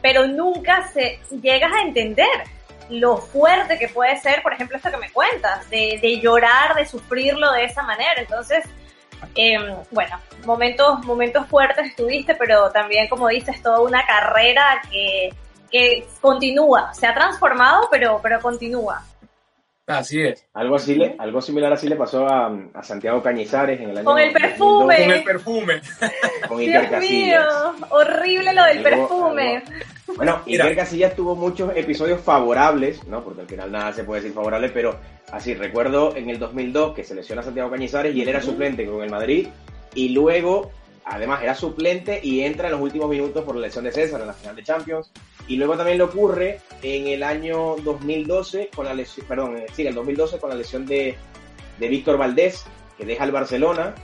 [0.00, 2.26] pero nunca se llegas a entender
[2.90, 6.84] lo fuerte que puede ser, por ejemplo, esto que me cuentas, de, de llorar, de
[6.84, 8.14] sufrirlo de esa manera.
[8.20, 8.64] Entonces,
[9.34, 9.58] eh,
[9.90, 15.32] bueno, momentos, momentos fuertes estuviste, pero también, como dices, toda una carrera que,
[15.70, 19.04] que continúa, se ha transformado, pero, pero continúa.
[19.86, 20.46] Así es.
[20.54, 24.04] Algo así, le, algo similar así le pasó a, a, Santiago Cañizares en el año
[24.04, 24.96] Con el perfume.
[24.96, 25.06] 2002.
[25.06, 25.80] Con el perfume.
[26.48, 27.40] Con Iker Dios mío,
[27.90, 29.56] horrible lo del algo, perfume.
[29.56, 30.14] Algo.
[30.16, 33.24] Bueno, Iker Casillas tuvo muchos episodios favorables, ¿no?
[33.24, 35.00] Porque al final nada se puede decir favorable, pero
[35.32, 38.86] así, recuerdo en el 2002 que se lesiona a Santiago Cañizares y él era suplente
[38.86, 39.48] con el Madrid
[39.94, 40.70] y luego,
[41.04, 44.28] además, era suplente y entra en los últimos minutos por la lesión de César en
[44.28, 45.10] la final de Champions.
[45.48, 49.88] Y luego también le ocurre en el año 2012 con la lesión, perdón, sí, en
[49.88, 51.16] el 2012 con la lesión de,
[51.78, 52.64] de Víctor Valdés,
[52.96, 53.94] que deja el Barcelona,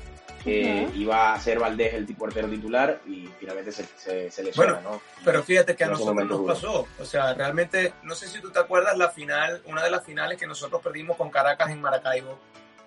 [0.45, 5.01] eh, iba a ser Valdés el portero titular y finalmente se, se, se lesiona, ¿no?
[5.25, 8.59] Pero fíjate que a nosotros nos pasó, o sea, realmente, no sé si tú te
[8.59, 12.39] acuerdas la final, una de las finales que nosotros perdimos con Caracas en Maracaibo,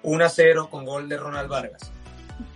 [0.03, 1.91] 1 a 0 con gol de Ronald Vargas.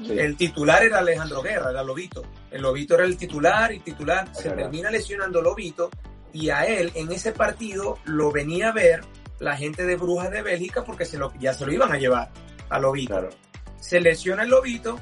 [0.07, 2.23] El titular era Alejandro Guerra, era Lobito.
[2.51, 4.27] El Lobito era el titular y titular.
[4.33, 5.89] se termina lesionando Lobito
[6.33, 9.03] y a él en ese partido lo venía a ver
[9.39, 12.29] la gente de Brujas de Bélgica porque se lo, ya se lo iban a llevar
[12.69, 13.29] a Lobito.
[13.79, 14.99] Se lesiona el Lobito.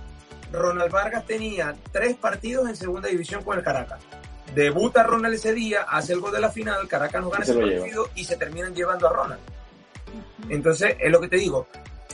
[0.51, 3.99] Ronald Vargas tenía tres partidos en segunda división con el Caracas.
[4.53, 8.09] Debuta Ronald ese día, hace el gol de la final, Caracas no gana ese partido
[8.13, 9.41] y se terminan llevando a Ronald.
[10.49, 11.67] Entonces, es lo que te digo,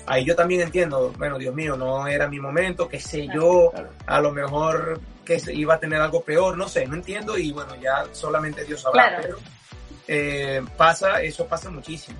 [0.09, 3.71] ahí yo también entiendo, bueno, Dios mío, no era mi momento, qué sé yo,
[4.07, 7.75] a lo mejor que iba a tener algo peor, no sé, no entiendo y bueno,
[7.75, 9.37] ya solamente Dios sabrá, pero
[10.07, 12.17] eh, pasa, eso pasa muchísimo.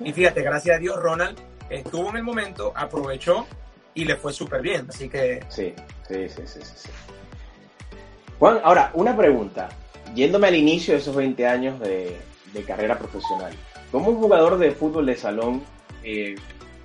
[0.00, 1.38] Y fíjate, gracias a Dios, Ronald
[1.70, 3.46] estuvo en el momento, aprovechó
[3.94, 5.44] y le fue súper bien, así que...
[5.48, 5.72] Sí,
[6.08, 6.90] sí, sí, sí, sí.
[8.40, 9.68] Juan, ahora, una pregunta,
[10.12, 12.20] yéndome al inicio de esos 20 años de,
[12.66, 13.52] carrera profesional,
[13.92, 15.62] ¿cómo un jugador de fútbol de salón
[16.02, 16.34] eh,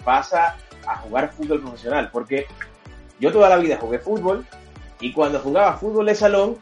[0.07, 0.55] pasa
[0.87, 2.47] a jugar fútbol profesional, porque
[3.19, 4.45] yo toda la vida jugué fútbol
[5.01, 6.57] y cuando jugaba fútbol de salón,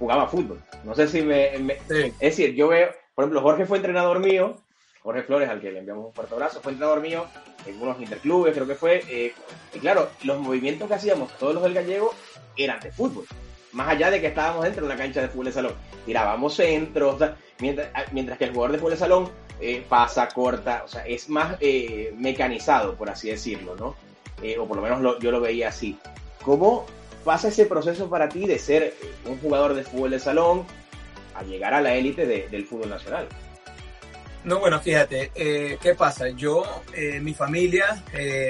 [0.00, 0.60] jugaba fútbol.
[0.82, 1.54] No sé si me...
[1.88, 4.56] Es decir, yo veo, por ejemplo, Jorge fue entrenador mío,
[5.04, 7.24] Jorge Flores, al que le enviamos un fuerte abrazo, fue entrenador mío
[7.66, 9.04] en unos interclubes, creo que fue.
[9.08, 9.32] Eh,
[9.72, 12.12] y claro, los movimientos que hacíamos todos los del gallego
[12.56, 13.26] eran de fútbol.
[13.72, 15.74] Más allá de que estábamos dentro de una cancha de fútbol de salón.
[16.04, 17.22] Tirábamos centros,
[17.58, 19.30] mientras, mientras que el jugador de fútbol de salón
[19.60, 23.94] eh, pasa, corta, o sea, es más eh, mecanizado, por así decirlo, ¿no?
[24.42, 25.98] Eh, o por lo menos yo lo veía así.
[26.44, 26.84] ¿Cómo
[27.24, 30.64] pasa ese proceso para ti de ser un jugador de fútbol de salón
[31.34, 33.28] a llegar a la élite del fútbol nacional?
[34.44, 36.28] No, bueno, fíjate, ¿qué pasa?
[36.30, 36.64] Yo,
[37.20, 38.02] mi familia,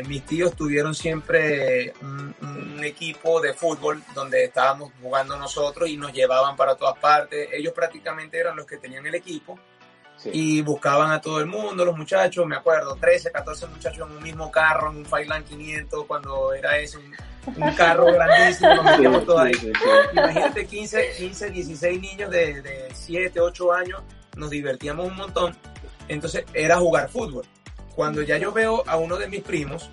[0.07, 6.13] mis tíos tuvieron siempre un, un, equipo de fútbol donde estábamos jugando nosotros y nos
[6.13, 7.49] llevaban para todas partes.
[7.53, 9.59] Ellos prácticamente eran los que tenían el equipo
[10.25, 14.23] y buscaban a todo el mundo, los muchachos, me acuerdo, 13, 14 muchachos en un
[14.23, 19.41] mismo carro, en un Failand 500, cuando era ese, un, carro grandísimo, nos metíamos todos
[19.41, 19.53] ahí.
[20.13, 24.03] Imagínate 15, 15, 16 niños de, de 7, 8 años,
[24.37, 25.57] nos divertíamos un montón.
[26.09, 27.45] Entonces era jugar fútbol.
[27.95, 29.91] Cuando ya yo veo a uno de mis primos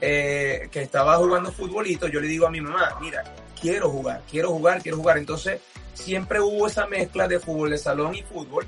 [0.00, 3.22] eh, que estaba jugando futbolito, yo le digo a mi mamá, mira,
[3.60, 5.18] quiero jugar, quiero jugar, quiero jugar.
[5.18, 5.60] Entonces
[5.92, 8.66] siempre hubo esa mezcla de fútbol de salón y fútbol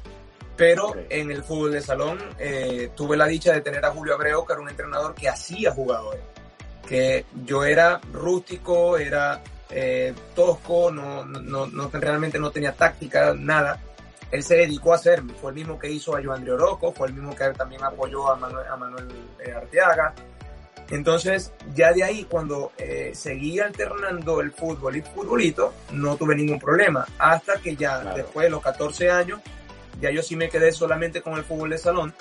[0.56, 4.44] pero en el fútbol de salón eh, tuve la dicha de tener a Julio Abreu,
[4.46, 6.22] que era un entrenador que hacía jugadores.
[6.88, 13.80] Que yo era rústico, era eh, tosco, no, no, no, realmente no tenía táctica, nada.
[14.30, 15.34] Él se dedicó a hacerme.
[15.34, 18.36] Fue el mismo que hizo a Joandri Oroco, fue el mismo que también apoyó a
[18.36, 19.08] Manuel, a Manuel
[19.44, 20.14] eh, Arteaga.
[20.90, 26.60] Entonces, ya de ahí, cuando eh, seguí alternando el fútbol y futbolito, no tuve ningún
[26.60, 27.04] problema.
[27.18, 29.40] Hasta que ya después de los 14 años,
[30.00, 32.14] ya yo sí me quedé solamente con el fútbol de salón.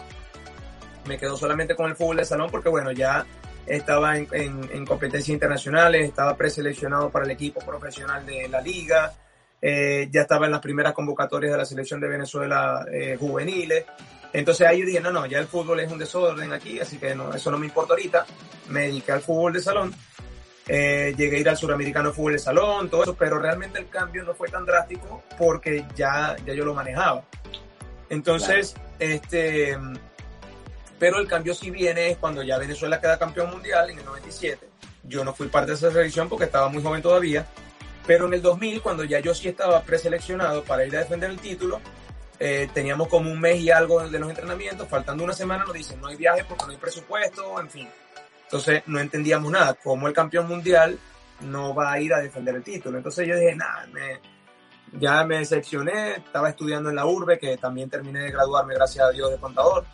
[1.08, 3.26] Me quedo solamente con el fútbol de salón porque, bueno, ya
[3.68, 9.13] estaba en, en, competencias internacionales, estaba preseleccionado para el equipo profesional de la liga,
[9.62, 13.86] eh, ya estaba en las primeras convocatorias de la selección de Venezuela eh, juveniles.
[14.34, 17.15] Entonces ahí yo dije, no, no, ya el fútbol es un desorden aquí, así que
[17.15, 18.26] no, eso no me importa ahorita.
[18.70, 19.94] Me dediqué al fútbol de salón.
[20.68, 24.24] Eh, llegué a ir al suramericano fútbol de salón, todo eso, pero realmente el cambio
[24.24, 27.24] no fue tan drástico porque ya, ya yo lo manejaba.
[28.10, 29.78] Entonces, este,
[31.00, 34.68] pero el cambio sí viene es cuando ya Venezuela queda campeón mundial en el 97.
[35.04, 37.46] Yo no fui parte de esa selección porque estaba muy joven todavía,
[38.06, 41.39] pero en el 2000, cuando ya yo sí estaba preseleccionado para ir a defender el
[41.39, 41.82] título,
[42.39, 46.02] eh, teníamos como un mes y algo de los entrenamientos, faltando una semana nos dicen
[46.02, 47.89] no hay viaje porque no hay presupuesto, en fin.
[48.44, 51.00] Entonces no entendíamos nada, cómo el campeón mundial
[51.41, 52.98] no va a ir a defender el título.
[52.98, 54.20] Entonces yo dije, nada, me,
[54.94, 59.12] ya me decepcioné, estaba estudiando en la urbe, que también terminé de graduarme, gracias a
[59.12, 59.86] Dios, de contador.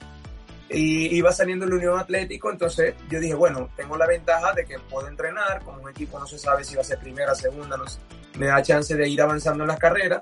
[0.73, 4.79] Y iba saliendo el Unión Atlético, entonces yo dije, bueno, tengo la ventaja de que
[4.79, 7.87] puedo entrenar, como un equipo no se sabe si va a ser primera, segunda, no
[7.87, 7.99] sé,
[8.37, 10.21] me da chance de ir avanzando en las carreras.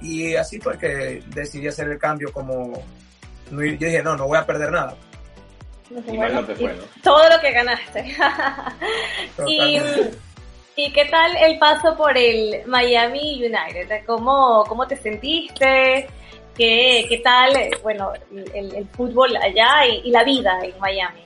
[0.00, 2.82] Y así fue que decidí hacer el cambio como...
[3.50, 4.94] Yo dije, no, no voy a perder nada.
[7.02, 8.16] Todo lo que ganaste.
[9.46, 9.80] y
[10.78, 14.04] ¿Y qué tal el paso por el Miami United?
[14.06, 16.06] ¿Cómo, cómo te sentiste?
[16.58, 17.52] ¿Qué, qué tal,
[17.84, 18.12] bueno,
[18.52, 21.24] el, fútbol allá y, la vida en Miami?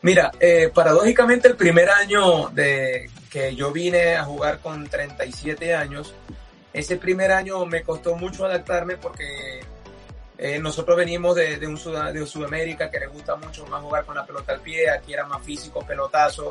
[0.00, 6.14] Mira, eh, paradójicamente el primer año de que yo vine a jugar con 37 años,
[6.72, 9.60] ese primer año me costó mucho adaptarme porque
[10.38, 14.54] eh, nosotros venimos de, un Sudamérica que le gusta mucho más jugar con la pelota
[14.54, 16.50] al pie, aquí era más físico, pelotazo,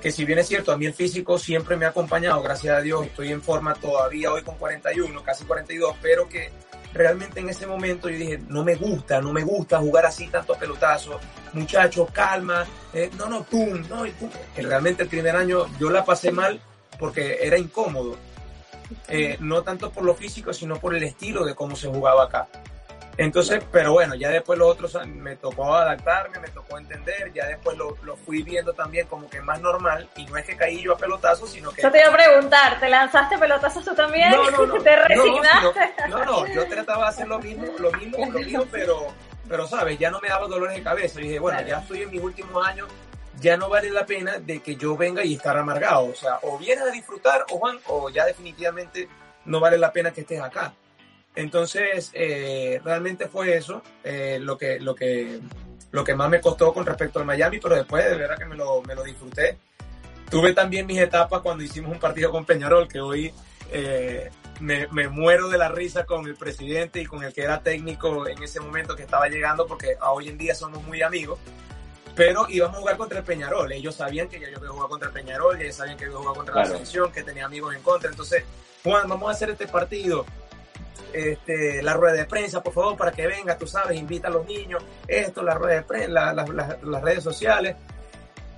[0.00, 2.80] que si bien es cierto, a mí el físico siempre me ha acompañado, gracias a
[2.80, 6.52] Dios, estoy en forma todavía hoy con 41, casi 42, pero que
[6.94, 10.56] realmente en ese momento yo dije, no me gusta, no me gusta jugar así tantos
[10.56, 11.20] pelotazos,
[11.52, 14.30] muchachos, calma, eh, no, no, pum, no, y pum.
[14.56, 16.60] realmente el primer año yo la pasé mal
[16.98, 18.16] porque era incómodo,
[19.08, 22.48] eh, no tanto por lo físico, sino por el estilo de cómo se jugaba acá.
[23.16, 27.76] Entonces, pero bueno, ya después los otros me tocó adaptarme, me tocó entender, ya después
[27.76, 30.94] lo, lo, fui viendo también como que más normal y no es que caí yo
[30.94, 31.82] a pelotazos, sino que...
[31.82, 34.30] Yo te iba a preguntar, ¿te lanzaste pelotazos tú también?
[34.30, 34.82] No, no, no.
[34.82, 35.94] ¿Te resignaste?
[36.08, 39.06] No, no, yo trataba de hacer lo mismo, lo mismo, lo mismo, pero,
[39.48, 41.20] pero sabes, ya no me daba dolores de cabeza.
[41.20, 42.88] Y dije, bueno, ya estoy en mis últimos años,
[43.40, 46.06] ya no vale la pena de que yo venga y estar amargado.
[46.06, 49.08] O sea, o vienes a disfrutar, o Juan, o ya definitivamente
[49.44, 50.72] no vale la pena que estés acá.
[51.34, 55.40] Entonces, eh, realmente fue eso eh, lo, que, lo, que,
[55.90, 58.56] lo que más me costó con respecto al Miami, pero después de verdad que me
[58.56, 59.58] lo, me lo disfruté.
[60.30, 63.32] Tuve también mis etapas cuando hicimos un partido con Peñarol, que hoy
[63.72, 64.30] eh,
[64.60, 68.28] me, me, muero de la risa con el presidente y con el que era técnico
[68.28, 71.38] en ese momento que estaba llegando, porque hoy en día somos muy amigos.
[72.14, 73.72] Pero íbamos a jugar contra el Peñarol.
[73.72, 76.20] Ellos sabían que yo iba a jugar contra el Peñarol, ellos sabían que yo iba
[76.20, 76.68] a jugar contra claro.
[76.68, 78.08] la selección, que tenía amigos en contra.
[78.08, 78.44] Entonces,
[78.84, 80.24] Juan, vamos a hacer este partido
[81.12, 84.46] este, la rueda de prensa, por favor, para que venga, tú sabes, invita a los
[84.46, 87.76] niños, esto, la rueda de prensa, la, la, la, las redes sociales.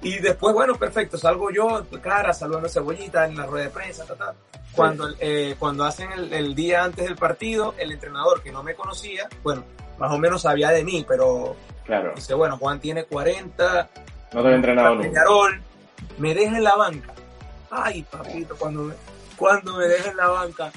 [0.03, 4.05] Y después, bueno, perfecto, salgo yo, cara, saludando a Cebollita en la rueda de prensa,
[4.05, 4.35] ta, ta.
[4.73, 8.75] Cuando, eh, cuando hacen el, el, día antes del partido, el entrenador que no me
[8.75, 9.65] conocía, bueno,
[9.99, 12.13] más o menos sabía de mí, pero claro.
[12.15, 13.89] dice, bueno, Juan tiene 40,
[14.33, 15.25] no te he entrenado nunca.
[16.19, 17.13] Me deja en la banca.
[17.71, 18.95] Ay, papito, cuando me,
[19.37, 20.71] cuando me deja en la banca,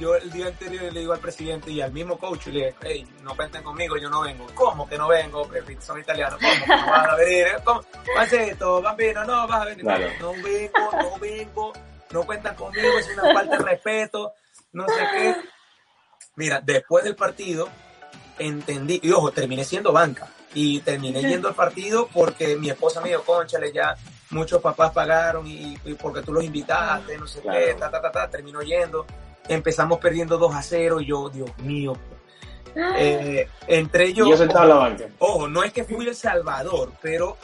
[0.00, 3.06] yo el día anterior le digo al presidente y al mismo coach, le digo, hey,
[3.22, 4.46] no cuenten conmigo, yo no vengo.
[4.54, 5.48] ¿Cómo que no vengo?
[5.80, 7.46] Son italianos, ¿cómo que no vas a venir?
[7.64, 7.82] ¿Cómo?
[8.16, 9.24] ¿Vas esto, bambino?
[9.24, 9.84] No, vas a venir.
[9.84, 10.08] Claro.
[10.20, 11.72] No vengo, no vengo,
[12.10, 14.32] no cuentan conmigo, es una falta de respeto,
[14.72, 15.36] no sé qué.
[16.36, 17.68] Mira, después del partido,
[18.38, 23.10] entendí, y ojo, terminé siendo banca, y terminé yendo al partido porque mi esposa me
[23.10, 23.94] dijo, conchale, ya
[24.30, 27.58] muchos papás pagaron y, y porque tú los invitaste, no sé Claro.
[27.58, 29.06] qué, ta, ta, ta, ta, terminó yendo.
[29.54, 31.94] Empezamos perdiendo 2 a 0 y yo, Dios mío.
[32.96, 35.04] Eh, entre yo, yo sentado en la banca.
[35.18, 37.36] ojo, no es que fui el salvador, pero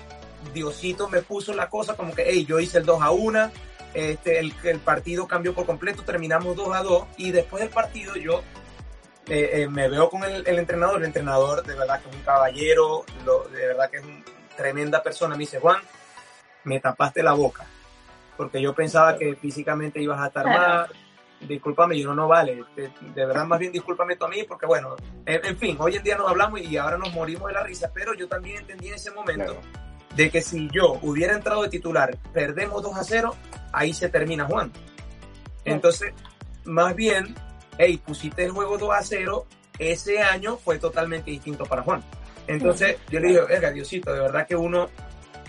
[0.55, 3.51] Diosito me puso la cosa como que, hey, yo hice el 2 a 1,
[3.95, 8.15] este, el, el partido cambió por completo, terminamos 2 a 2 y después del partido
[8.15, 8.43] yo
[9.29, 12.23] eh, eh, me veo con el, el entrenador, el entrenador de verdad que es un
[12.23, 14.23] caballero, lo- de verdad que es una
[14.57, 15.81] tremenda persona, me dice, Juan,
[16.63, 17.65] me tapaste la boca,
[18.37, 20.87] porque yo pensaba que físicamente ibas a estar mal,
[21.41, 24.67] discúlpame, yo no, no vale, de, de verdad más bien discúlpame tú a mí, porque
[24.67, 27.63] bueno, en, en fin, hoy en día nos hablamos y ahora nos morimos de la
[27.63, 29.61] risa, pero yo también entendí en ese momento Claro.
[30.15, 33.35] de que si yo hubiera entrado de titular, perdemos 2 a 0,
[33.73, 34.73] ahí se termina Juan.
[35.65, 36.13] Entonces,
[36.65, 37.35] más bien,
[37.79, 39.47] hey, pusiste el juego 2 a 0,
[39.79, 42.03] ese año fue totalmente distinto para Juan.
[42.47, 44.89] Entonces, yo le dije, verga, Diosito, de verdad que uno,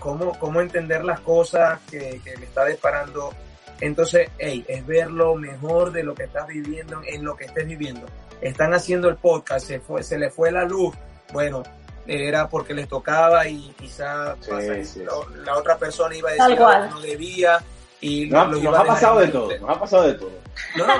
[0.00, 3.32] cómo, cómo entender las cosas que, que me está disparando.
[3.80, 7.66] Entonces, hey, es ver lo mejor de lo que estás viviendo en lo que estés
[7.66, 8.06] viviendo.
[8.40, 10.94] Están haciendo el podcast, se, fue, se le fue la luz.
[11.32, 11.62] Bueno,
[12.06, 15.12] era porque les tocaba y quizá Sí, pasa- sí, la,
[15.44, 17.58] la otra persona iba a decir que no debía
[18.00, 20.30] y Nos, lo nos iba a ha pasado de todo, nos ha pasado de todo.
[20.76, 20.92] No, no,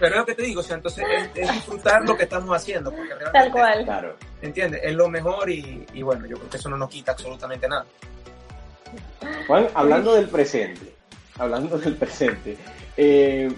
[0.00, 2.54] pero es lo que te digo, o sea, entonces es, es disfrutar lo que estamos
[2.56, 3.84] haciendo, porque realmente, Tal cual.
[3.84, 4.16] Claro.
[4.42, 4.80] ¿entiendes?
[4.84, 7.86] Es lo mejor y, y bueno, yo creo que eso no nos quita absolutamente nada.
[9.46, 10.94] Juan, hablando del presente,
[11.40, 12.56] hablando del presente,
[12.96, 13.50] eh,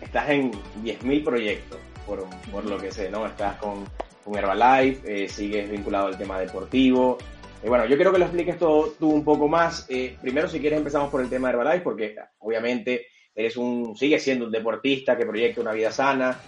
[0.00, 3.26] estás en 10.000 proyectos, por, por lo que sé, ¿no?
[3.26, 3.84] Estás con,
[4.26, 7.18] Herbalife, eh, sigues vinculado al tema deportivo.
[7.62, 9.86] Eh, bueno, yo quiero que lo expliques todo tú un poco más.
[10.20, 14.46] Primero, si quieres, empezamos por el tema de Herbalife, porque obviamente eres un, sigues siendo
[14.46, 16.38] un deportista que proyecta una vida sana.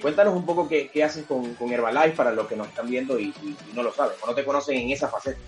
[0.00, 3.18] Cuéntanos un poco qué, qué haces con, con Herbalife para los que nos están viendo
[3.18, 3.32] y,
[3.74, 5.38] no lo saben, o no te conocen en esa faceta.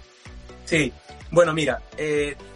[0.65, 0.93] Sí,
[1.33, 1.83] bueno, mira,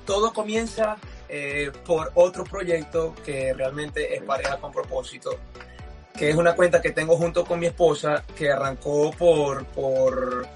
[0.04, 5.38] todo comienza eh, por otro proyecto que realmente es pareja con propósito,
[6.16, 10.46] que es una cuenta que tengo junto con mi esposa que arrancó por, por,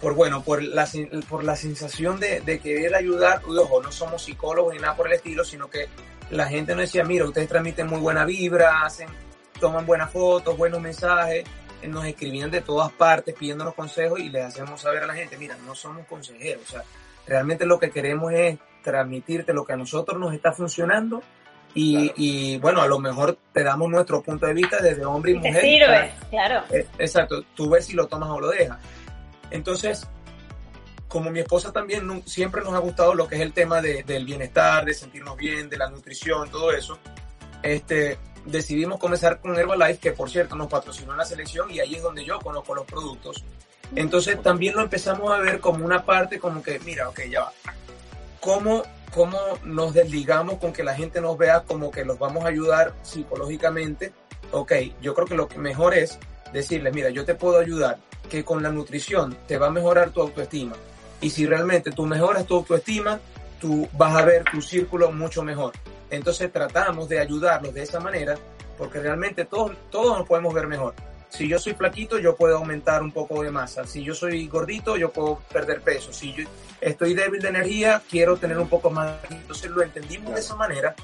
[0.00, 0.88] por bueno, por la,
[1.28, 3.42] por la sensación de, querer ayudar.
[3.46, 5.88] Ojo, no somos psicólogos ni nada por el estilo, sino que
[6.30, 9.08] la gente nos decía, mira, ustedes transmiten muy buena vibra, hacen,
[9.60, 11.44] toman buenas fotos, buenos mensajes,
[11.86, 15.56] nos escribían de todas partes pidiéndonos consejos y les hacemos saber a la gente, mira,
[15.66, 16.82] no somos consejeros, o sea,
[17.26, 21.22] realmente lo que queremos es transmitirte lo que a nosotros nos está funcionando
[21.74, 22.14] y, Claro.
[22.18, 25.40] y, bueno, a lo mejor te damos nuestro punto de vista desde hombre y Y
[25.40, 25.62] te mujer.
[25.62, 26.62] sirve, claro.
[26.70, 28.78] Eh, Exacto, tú ves si lo tomas o lo dejas.
[29.50, 30.06] Entonces,
[31.08, 34.84] como mi esposa también siempre nos ha gustado lo que es el tema del bienestar,
[34.84, 36.98] de sentirnos bien, de la nutrición, todo eso,
[37.62, 41.94] este, decidimos comenzar con Herbalife, que por cierto nos patrocinó en la selección y ahí
[41.96, 43.44] es donde yo conozco los productos.
[43.96, 47.52] Entonces también lo empezamos a ver como una parte como que, mira, ok, ya va.
[48.44, 48.82] ¿Cómo,
[49.14, 52.92] ¿Cómo nos desligamos con que la gente nos vea como que los vamos a ayudar
[53.00, 54.12] psicológicamente?
[54.52, 56.18] Ok, yo creo que lo mejor es
[56.52, 57.96] decirles, mira, yo te puedo ayudar,
[58.28, 60.74] que con la nutrición te va a mejorar tu autoestima.
[61.22, 63.18] Y si realmente tú mejoras tu autoestima,
[63.58, 65.72] tú vas a ver tu círculo mucho mejor.
[66.10, 68.36] Entonces tratamos de ayudarlos de esa manera
[68.76, 70.92] porque realmente todos, todos nos podemos ver mejor.
[71.34, 73.84] Si yo soy flaquito, yo puedo aumentar un poco de masa.
[73.88, 76.12] Si yo soy gordito, yo puedo perder peso.
[76.12, 76.44] Si yo
[76.80, 79.16] estoy débil de energía, quiero tener un poco más.
[79.28, 80.94] Entonces lo entendimos de esa manera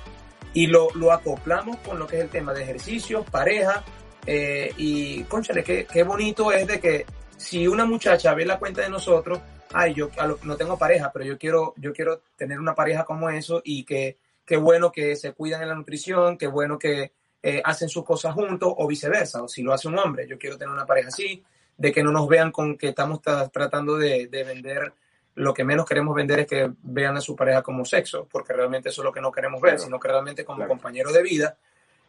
[0.54, 3.82] y lo, lo acoplamos con lo que es el tema de ejercicio, pareja.
[4.24, 7.06] Eh, y, conchale, qué, qué bonito es de que
[7.36, 9.40] si una muchacha ve la cuenta de nosotros,
[9.72, 10.10] ay, yo
[10.44, 14.18] no tengo pareja, pero yo quiero, yo quiero tener una pareja como eso y que
[14.44, 17.12] qué bueno que se cuidan en la nutrición, qué bueno que
[17.42, 20.58] eh, hacen sus cosas juntos o viceversa, o si lo hace un hombre, yo quiero
[20.58, 21.42] tener una pareja así,
[21.76, 24.92] de que no nos vean con que estamos tratando de, vender,
[25.36, 28.90] lo que menos queremos vender es que vean a su pareja como sexo, porque realmente
[28.90, 31.56] eso es lo que no queremos ver, sino que realmente como compañero de vida.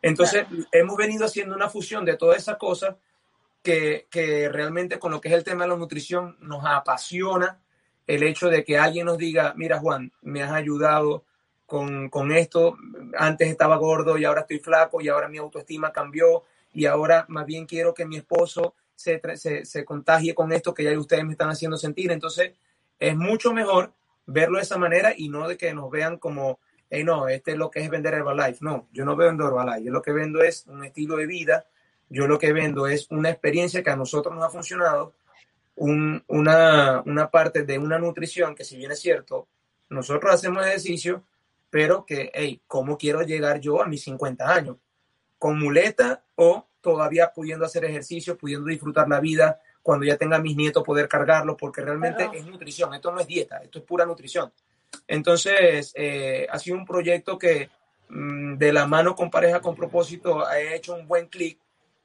[0.02, 2.96] Entonces, hemos venido haciendo una fusión de todas esas cosas
[3.64, 7.60] que, que realmente con lo que es el tema de la nutrición nos apasiona
[8.08, 11.24] el hecho de que alguien nos diga, mira Juan, me has ayudado
[11.72, 12.78] con, con, esto,
[13.18, 16.44] antes estaba gordo y ahora estoy flaco y ahora mi autoestima cambió.
[16.74, 20.84] Y ahora más bien quiero que mi esposo se, se, se contagie con esto que
[20.84, 22.12] ya ustedes me están haciendo sentir.
[22.12, 22.52] Entonces
[23.00, 23.94] es mucho mejor
[24.26, 26.60] verlo de esa manera y no de que nos vean como,
[26.90, 28.58] hey, no, este es lo que es vender Herbalife.
[28.60, 31.68] No, yo no vendo Herbalife, yo lo que vendo es un estilo de vida,
[32.10, 35.14] yo lo que vendo es una experiencia que a nosotros nos ha funcionado,
[35.78, 39.48] un, una, una parte de una nutrición que si bien es cierto,
[39.90, 41.24] nosotros hacemos ejercicio,
[41.72, 44.78] pero que, hey, ¿cómo quiero llegar yo a mis 50 años?
[45.40, 50.56] ¿Con muleta o todavía pudiendo hacer ejercicio, pudiendo disfrutar la vida, cuando ya tenga mis
[50.56, 54.52] nietos poder cargarlos, porque realmente es nutrición, esto no es dieta, esto es pura nutrición.
[55.08, 57.70] Entonces, eh, ha sido un proyecto que
[58.10, 61.58] mm, de la mano con Pareja con Propósito ha hecho un buen clic.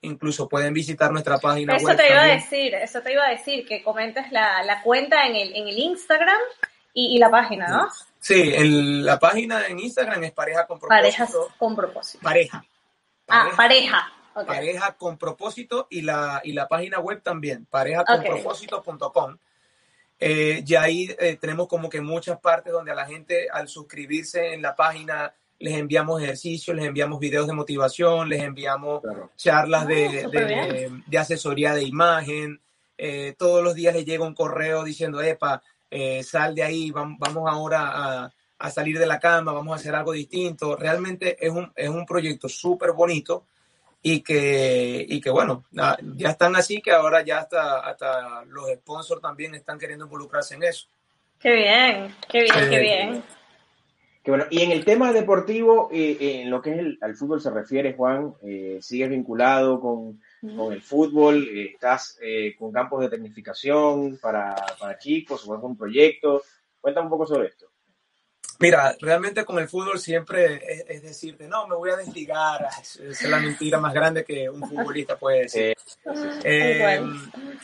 [0.02, 3.66] Incluso pueden visitar nuestra página eso te iba a decir, eso te iba a decir,
[3.66, 6.38] que comentes la, la cuenta en el, en el Instagram
[6.92, 7.88] y, y la página, ¿no?
[7.90, 11.02] Sí, en la página en Instagram es Pareja con Propósito.
[11.02, 12.22] Parejas con Propósito.
[12.22, 12.64] Pareja.
[13.28, 14.12] ah, pareja.
[14.46, 19.38] Pareja con Propósito y la, y la página web también, parejaconpropósito.com.
[20.18, 24.54] Eh, y ahí eh, tenemos como que muchas partes donde a la gente al suscribirse
[24.54, 29.02] en la página les enviamos ejercicios, les enviamos videos de motivación, les enviamos
[29.36, 32.60] charlas de, ah, de, de, asesoría de imagen.
[32.98, 37.18] Eh, todos los días les llega un correo diciendo, epa, eh, sal de ahí, vamos,
[37.48, 40.76] ahora a, salir de la cama, vamos a hacer algo distinto.
[40.76, 43.46] Realmente es un, es un proyecto súper bonito
[44.02, 49.20] y que, y que bueno, ya están así que ahora ya hasta, hasta los sponsors
[49.20, 50.88] también están queriendo involucrarse en eso.
[51.40, 53.22] Qué bien, qué bien, qué bien.
[54.26, 57.50] bueno, y en el tema deportivo, eh, en lo que es el, al fútbol se
[57.50, 60.20] refiere, Juan, eh, ¿sigues vinculado con,
[60.54, 65.76] con el fútbol, eh, estás eh, con campos de tecnificación para, para chicos o algún
[65.76, 66.42] proyecto.
[66.80, 67.66] Cuéntame un poco sobre esto.
[68.58, 72.66] Mira, realmente con el fútbol siempre es, decirte, no, me voy a desligar.
[72.80, 75.76] Es, la mentira más grande que un futbolista puede decir.
[76.42, 77.00] Eh,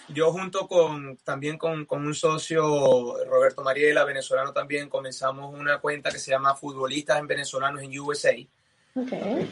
[0.09, 6.11] yo junto con también con, con, un socio, Roberto Mariela, venezolano también, comenzamos una cuenta
[6.11, 8.35] que se llama Futbolistas en Venezolanos en USA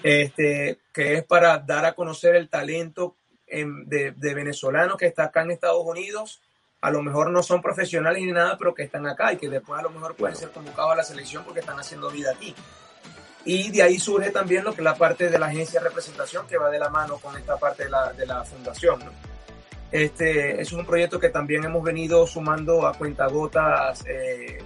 [0.03, 3.17] este, que es para dar a conocer el talento
[3.51, 6.41] de, venezolanos que está acá en Estados Unidos.
[6.81, 9.79] A lo mejor no son profesionales ni nada, pero que están acá y que después
[9.79, 12.55] a lo mejor pueden ser convocados a la selección porque están haciendo vida aquí.
[13.45, 16.47] Y de ahí surge también lo que es la parte de la agencia de representación
[16.47, 19.01] que va de la mano con esta parte de la, de la fundación.
[19.91, 24.59] Este es un proyecto que también hemos venido sumando a cuentagotas eh,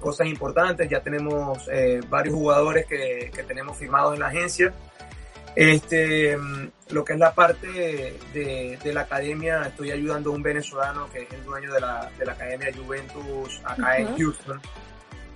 [0.00, 0.88] cosas importantes.
[0.88, 4.72] Ya tenemos eh, varios jugadores que, que, tenemos firmados en la agencia.
[5.54, 10.42] Este, mm, lo que es la parte de, de, la academia, estoy ayudando a un
[10.42, 14.60] venezolano que es el dueño de la, de la academia Juventus acá en Houston.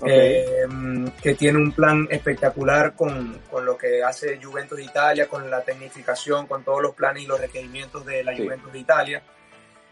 [0.04, 5.26] Eh, mm, que tiene un plan espectacular con, con, lo que hace Juventus de Italia,
[5.26, 9.22] con la tecnificación, con todos los planes y los requerimientos de la Juventus de Italia.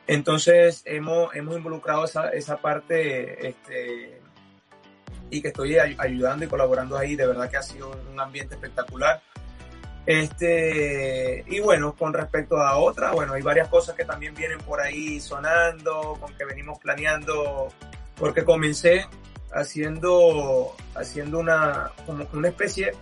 [0.06, 4.20] Entonces hemos, hemos involucrado esa, esa parte este,
[5.30, 7.16] y que estoy ayudando y colaborando ahí.
[7.16, 9.22] De verdad que ha sido un ambiente espectacular.
[10.06, 14.80] Este, y bueno, con respecto a otra, bueno, hay varias cosas que también vienen por
[14.80, 17.72] ahí sonando, con que venimos planeando
[18.16, 19.06] porque comencé
[19.52, 22.92] haciendo, haciendo una, como una especie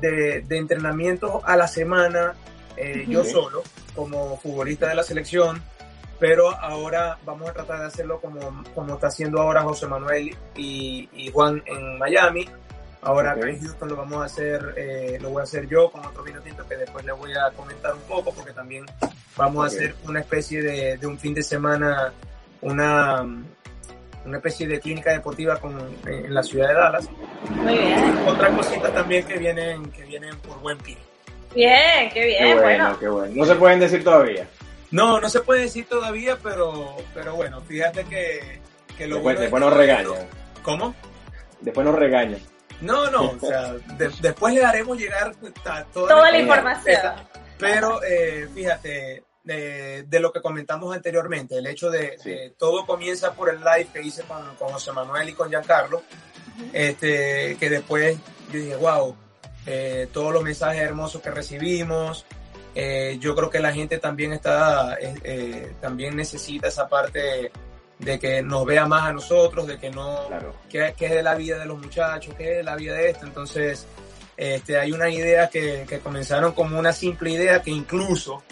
[0.00, 2.34] de, de entrenamiento a la semana,
[2.76, 3.62] eh, yo solo,
[3.94, 5.62] como futbolista de la selección,
[6.18, 11.08] pero ahora vamos a tratar de hacerlo como, como está haciendo ahora José Manuel y,
[11.12, 12.48] y Juan en Miami.
[13.04, 16.22] Ahora en Houston lo vamos a hacer, eh, lo voy a hacer yo con otro
[16.22, 18.86] vino tinto que después les voy a comentar un poco porque también
[19.36, 22.14] vamos a hacer una especie de, de un fin de semana,
[22.62, 23.22] una,
[24.24, 27.08] una especie de clínica deportiva con, en la ciudad de Dallas.
[27.50, 28.18] Muy bien.
[28.26, 30.96] Otras cositas también que vienen, que vienen por buen pie.
[31.54, 32.98] Bien, qué bien, Qué bueno, bueno.
[32.98, 33.32] qué bueno.
[33.36, 34.48] No se pueden decir todavía.
[34.90, 38.60] No, no se puede decir todavía, pero, pero bueno, fíjate que,
[38.96, 40.28] que lo Después, bueno de después nos regañan.
[40.62, 40.94] ¿Cómo?
[41.60, 42.40] Después nos regañan.
[42.80, 47.00] No, no, o sea, de- después le haremos llegar a toda, Toda la información.
[47.58, 52.30] Pero eh, fíjate, de, de lo que comentamos anteriormente, el hecho de, Sí.
[52.30, 56.02] de todo comienza por el live que hice con, con José Manuel y con Giancarlo,
[56.72, 58.16] este, que después
[58.52, 59.16] yo dije, wow,
[59.66, 62.24] eh, todos los mensajes hermosos que recibimos,
[62.74, 67.50] eh, yo creo que la gente también está, eh, eh, también necesita esa parte
[67.98, 70.54] de que nos vea más a nosotros, de que no, Claro.
[70.68, 73.10] qué, qué es de la vida de los muchachos, qué es de la vida de
[73.10, 73.26] esto.
[73.26, 73.86] Entonces,
[74.36, 78.42] este, hay una idea que, que comenzaron como una simple idea que incluso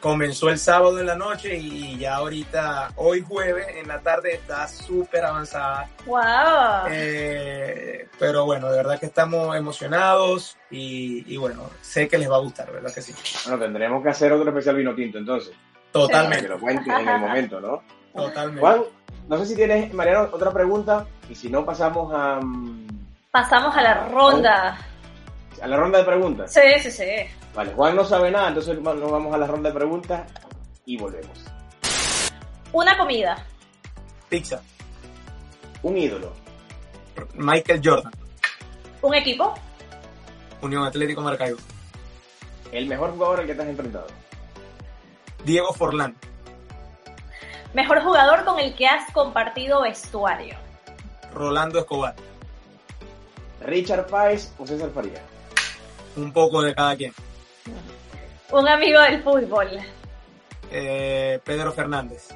[0.00, 4.66] comenzó el sábado en la noche y ya ahorita, hoy jueves en la tarde, está
[4.66, 5.90] súper avanzada.
[6.06, 6.88] Wow.
[6.90, 12.36] Eh, pero bueno, de verdad que estamos emocionados y, y bueno, sé que les va
[12.36, 13.14] a gustar, ¿verdad que sí?
[13.46, 15.52] Bueno, tendremos que hacer otro especial vino tinto entonces.
[15.52, 17.82] Para que Totalmente, lo cuenten en el momento, ¿no?
[18.14, 18.60] Totalmente.
[18.60, 18.82] Juan,
[19.28, 21.06] no sé si tienes, Mariano, otra pregunta.
[21.28, 22.88] Y si no, pasamos a, mm,
[23.30, 24.78] Pasamos a la ronda.
[25.62, 26.52] a la ronda de preguntas.
[26.52, 27.04] Sí, sí, sí.
[27.54, 30.22] Vale, Juan no sabe nada, entonces nos vamos a la ronda de preguntas
[30.86, 31.44] y volvemos.
[32.72, 33.44] Una comida.
[34.28, 34.60] Pizza,
[35.82, 36.32] Un ídolo.
[37.34, 38.12] Michael Jordan,
[39.02, 39.54] Un equipo.
[40.62, 41.58] Unión Atlético Maracaibo,
[42.72, 44.06] El mejor jugador al que te has enfrentado.
[45.44, 46.14] Diego Forlán,
[47.74, 50.56] Mejor jugador con el que has compartido vestuario.
[51.32, 52.14] Rolando Escobar,
[53.60, 55.22] Richard Páez o César Faría.
[56.16, 57.12] un poco de cada quien.
[58.50, 59.68] Un amigo del fútbol.
[60.72, 62.28] Eh, Pedro Fernández.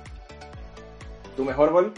[1.36, 1.92] ¿Tu mejor gol?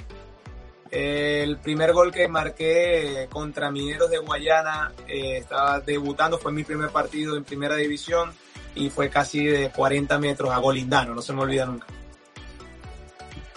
[0.90, 6.90] El primer gol que marqué contra Mineros de Guayana, eh, estaba debutando, fue mi primer
[6.90, 8.32] partido en primera división
[8.74, 11.86] y fue casi de 40 metros a Golindano, no se me olvida nunca.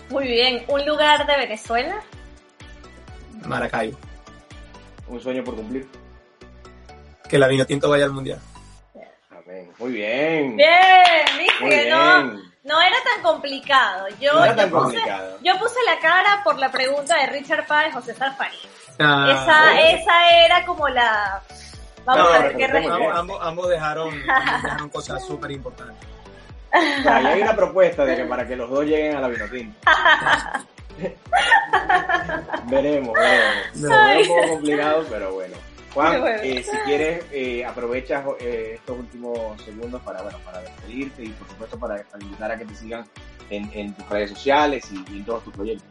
[0.10, 0.64] Muy bien.
[0.68, 1.96] Un lugar de Venezuela.
[3.46, 3.98] Maracaibo.
[5.08, 5.88] Un sueño por cumplir.
[7.28, 8.40] Que la Vinotinto vaya al mundial.
[9.32, 9.72] Amén.
[9.80, 10.56] Muy bien.
[10.58, 12.24] Bien, viste Muy que no,
[12.64, 14.08] no era tan complicado.
[14.20, 15.38] Yo, No era yo puse, complicado.
[15.44, 18.68] yo puse la cara por la pregunta de Richard Páez o César Farías.
[19.00, 20.02] Ah, esa, bueno.
[20.02, 21.42] esa era como la.
[22.06, 26.08] Vamos No, a ver qué ambos, ambos, dejaron, ambos dejaron cosas súper importantes.
[26.72, 29.28] O sea, ahí hay una propuesta de que para que los dos lleguen a la
[29.28, 29.80] Vinotinto.
[32.70, 33.76] veremos, veremos.
[33.76, 33.90] No.
[33.90, 35.56] Ve un poco complicado, pero bueno.
[35.94, 36.42] Juan, bueno.
[36.44, 41.48] eh, si quieres, eh, aprovechas eh, estos últimos segundos para, bueno, para despedirte y por
[41.50, 43.06] supuesto para, para invitar a que te sigan
[43.50, 45.88] en, en tus redes sociales y, y en todos tus proyectos.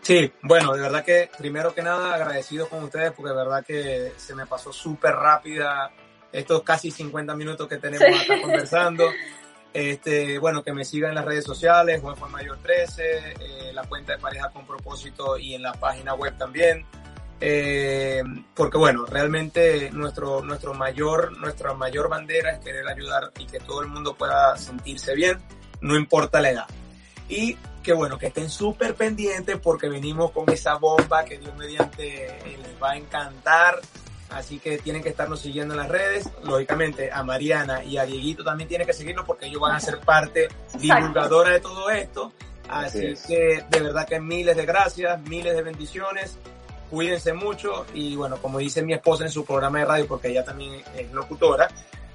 [0.00, 4.12] Sí, bueno, de verdad que primero que nada agradecido con ustedes porque de verdad que
[4.16, 5.90] se me pasó súper rápida
[6.32, 8.32] estos casi 50 minutos que tenemos Sí.
[8.32, 9.10] acá conversando.
[9.72, 13.02] Este, bueno, que me sigan en las redes sociales, Juan Juan Mayor 13,
[13.40, 16.84] eh, la cuenta de Pareja con Propósito y en la página web también.
[17.40, 18.22] Eh,
[18.54, 23.82] porque bueno, realmente nuestro, nuestro mayor, nuestra mayor bandera es querer ayudar y que todo
[23.82, 25.38] el mundo pueda sentirse bien,
[25.80, 26.66] no importa la edad.
[27.28, 32.26] Y que bueno, que estén súper pendientes porque venimos con esa bomba que Dios mediante
[32.26, 33.80] eh, les va a encantar.
[34.34, 36.28] Así que tienen que estarnos siguiendo en las redes.
[36.42, 39.98] Lógicamente a Mariana y a Dieguito también tienen que seguirnos porque ellos van a ser
[40.00, 42.32] parte divulgadora de todo esto.
[42.68, 43.26] Así Así es.
[43.26, 46.38] que de verdad que miles de gracias, miles de bendiciones.
[46.90, 50.44] Cuídense mucho y bueno, como dice mi esposa en su programa de radio, porque ella
[50.44, 51.68] también es locutora,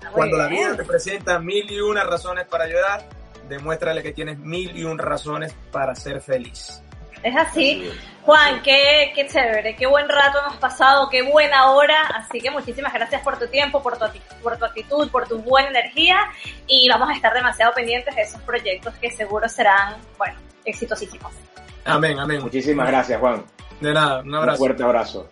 [0.03, 3.03] Muy cuando la vida te presenta mil y una razones para llorar,
[3.49, 6.81] demuéstrale que tienes mil y un razones para ser feliz.
[7.23, 7.81] Es así.
[7.81, 8.17] Así es.
[8.27, 11.95] Juan, qué, qué chévere, qué buen rato hemos pasado, qué buena hora.
[12.13, 14.05] Así que muchísimas gracias por tu tiempo, por tu,
[14.43, 16.17] por tu actitud, por tu buena energía.
[16.67, 21.31] Y vamos a estar demasiado pendientes de esos proyectos que seguro serán, bueno, exitosísimos.
[21.85, 22.41] Amén, amén.
[22.41, 23.45] Muchísimas gracias, Juan.
[23.79, 24.57] De nada, un Un abrazo.
[24.57, 25.29] fuerte abrazo.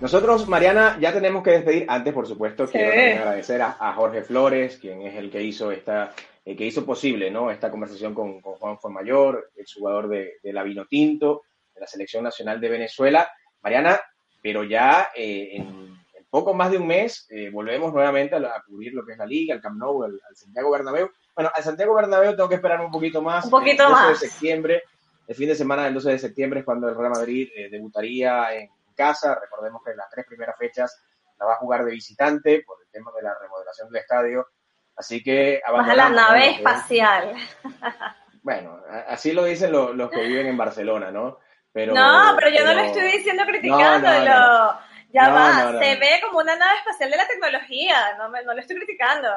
[0.00, 1.86] Nosotros, Mariana, ya tenemos que despedir.
[1.88, 5.72] Antes, por supuesto, quiero también agradecer a, a Jorge Flores, quien es el que hizo
[5.72, 6.12] esta,
[6.44, 7.50] el que hizo posible, ¿no?
[7.50, 11.42] Esta conversación con, con Juan Mayor, el jugador de, de la Vino Tinto.
[11.74, 13.28] la Selección Nacional de Venezuela.
[13.62, 14.00] Mariana,
[14.40, 15.96] pero ya eh, en,
[16.30, 19.54] poco más de un mes eh, volvemos nuevamente a, cubrir lo que es la Liga,
[19.54, 21.10] el Camp Nou, al Santiago Bernabéu.
[21.34, 23.44] Bueno, al Santiago Bernabéu tengo que esperar un poquito más.
[23.46, 24.82] Un poquito el 12 de septiembre,
[25.26, 28.70] el fin de semana del 12 de septiembre es cuando el Real Madrid debutaría en
[28.96, 29.38] casa.
[29.40, 31.00] Recordemos que las tres primeras fechas
[31.38, 34.48] la va a jugar de visitante por el tema de la remodelación del estadio.
[34.96, 35.60] Así que...
[35.70, 37.34] Baja la nave espacial.
[38.46, 41.40] Bueno, así lo dicen los, que viven en Barcelona, ¿no?
[41.72, 44.78] Pero, no, pero yo no lo estoy diciendo criticándolo.
[45.12, 48.60] ya va, se ve como una nave espacial de la tecnología, no, me, no lo
[48.60, 49.28] estoy criticando.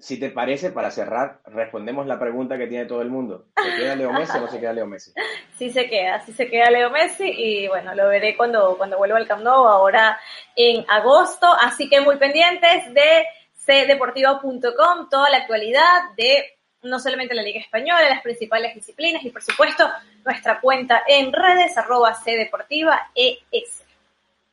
[0.00, 3.46] Si te parece, para cerrar, respondemos la pregunta que tiene todo el mundo.
[3.56, 5.12] ¿Se queda Leo Messi o no se queda Leo Messi?
[5.56, 9.16] Sí se queda, sí se queda Leo Messi y bueno, lo veré cuando, cuando vuelva
[9.16, 10.20] al Camp Nou ahora
[10.54, 11.46] en agosto.
[11.46, 13.24] Así que muy pendientes de
[13.64, 19.42] cdeportivo.com, toda la actualidad de no solamente la Liga Española, las principales disciplinas y por
[19.42, 19.88] supuesto
[20.26, 23.85] nuestra cuenta en redes arroba cdeportiva ES.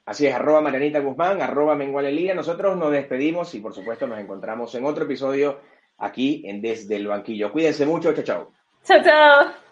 [0.06, 4.76] Así es, arroba Marianita Guzmán, arroba Menguale Nosotros nos despedimos y por supuesto nos encontramos
[4.76, 5.60] en otro episodio
[5.98, 7.52] aquí en Desde el Banquillo.
[7.52, 8.52] Cuídense mucho, chao, chao.
[8.84, 9.64] Chao, chao.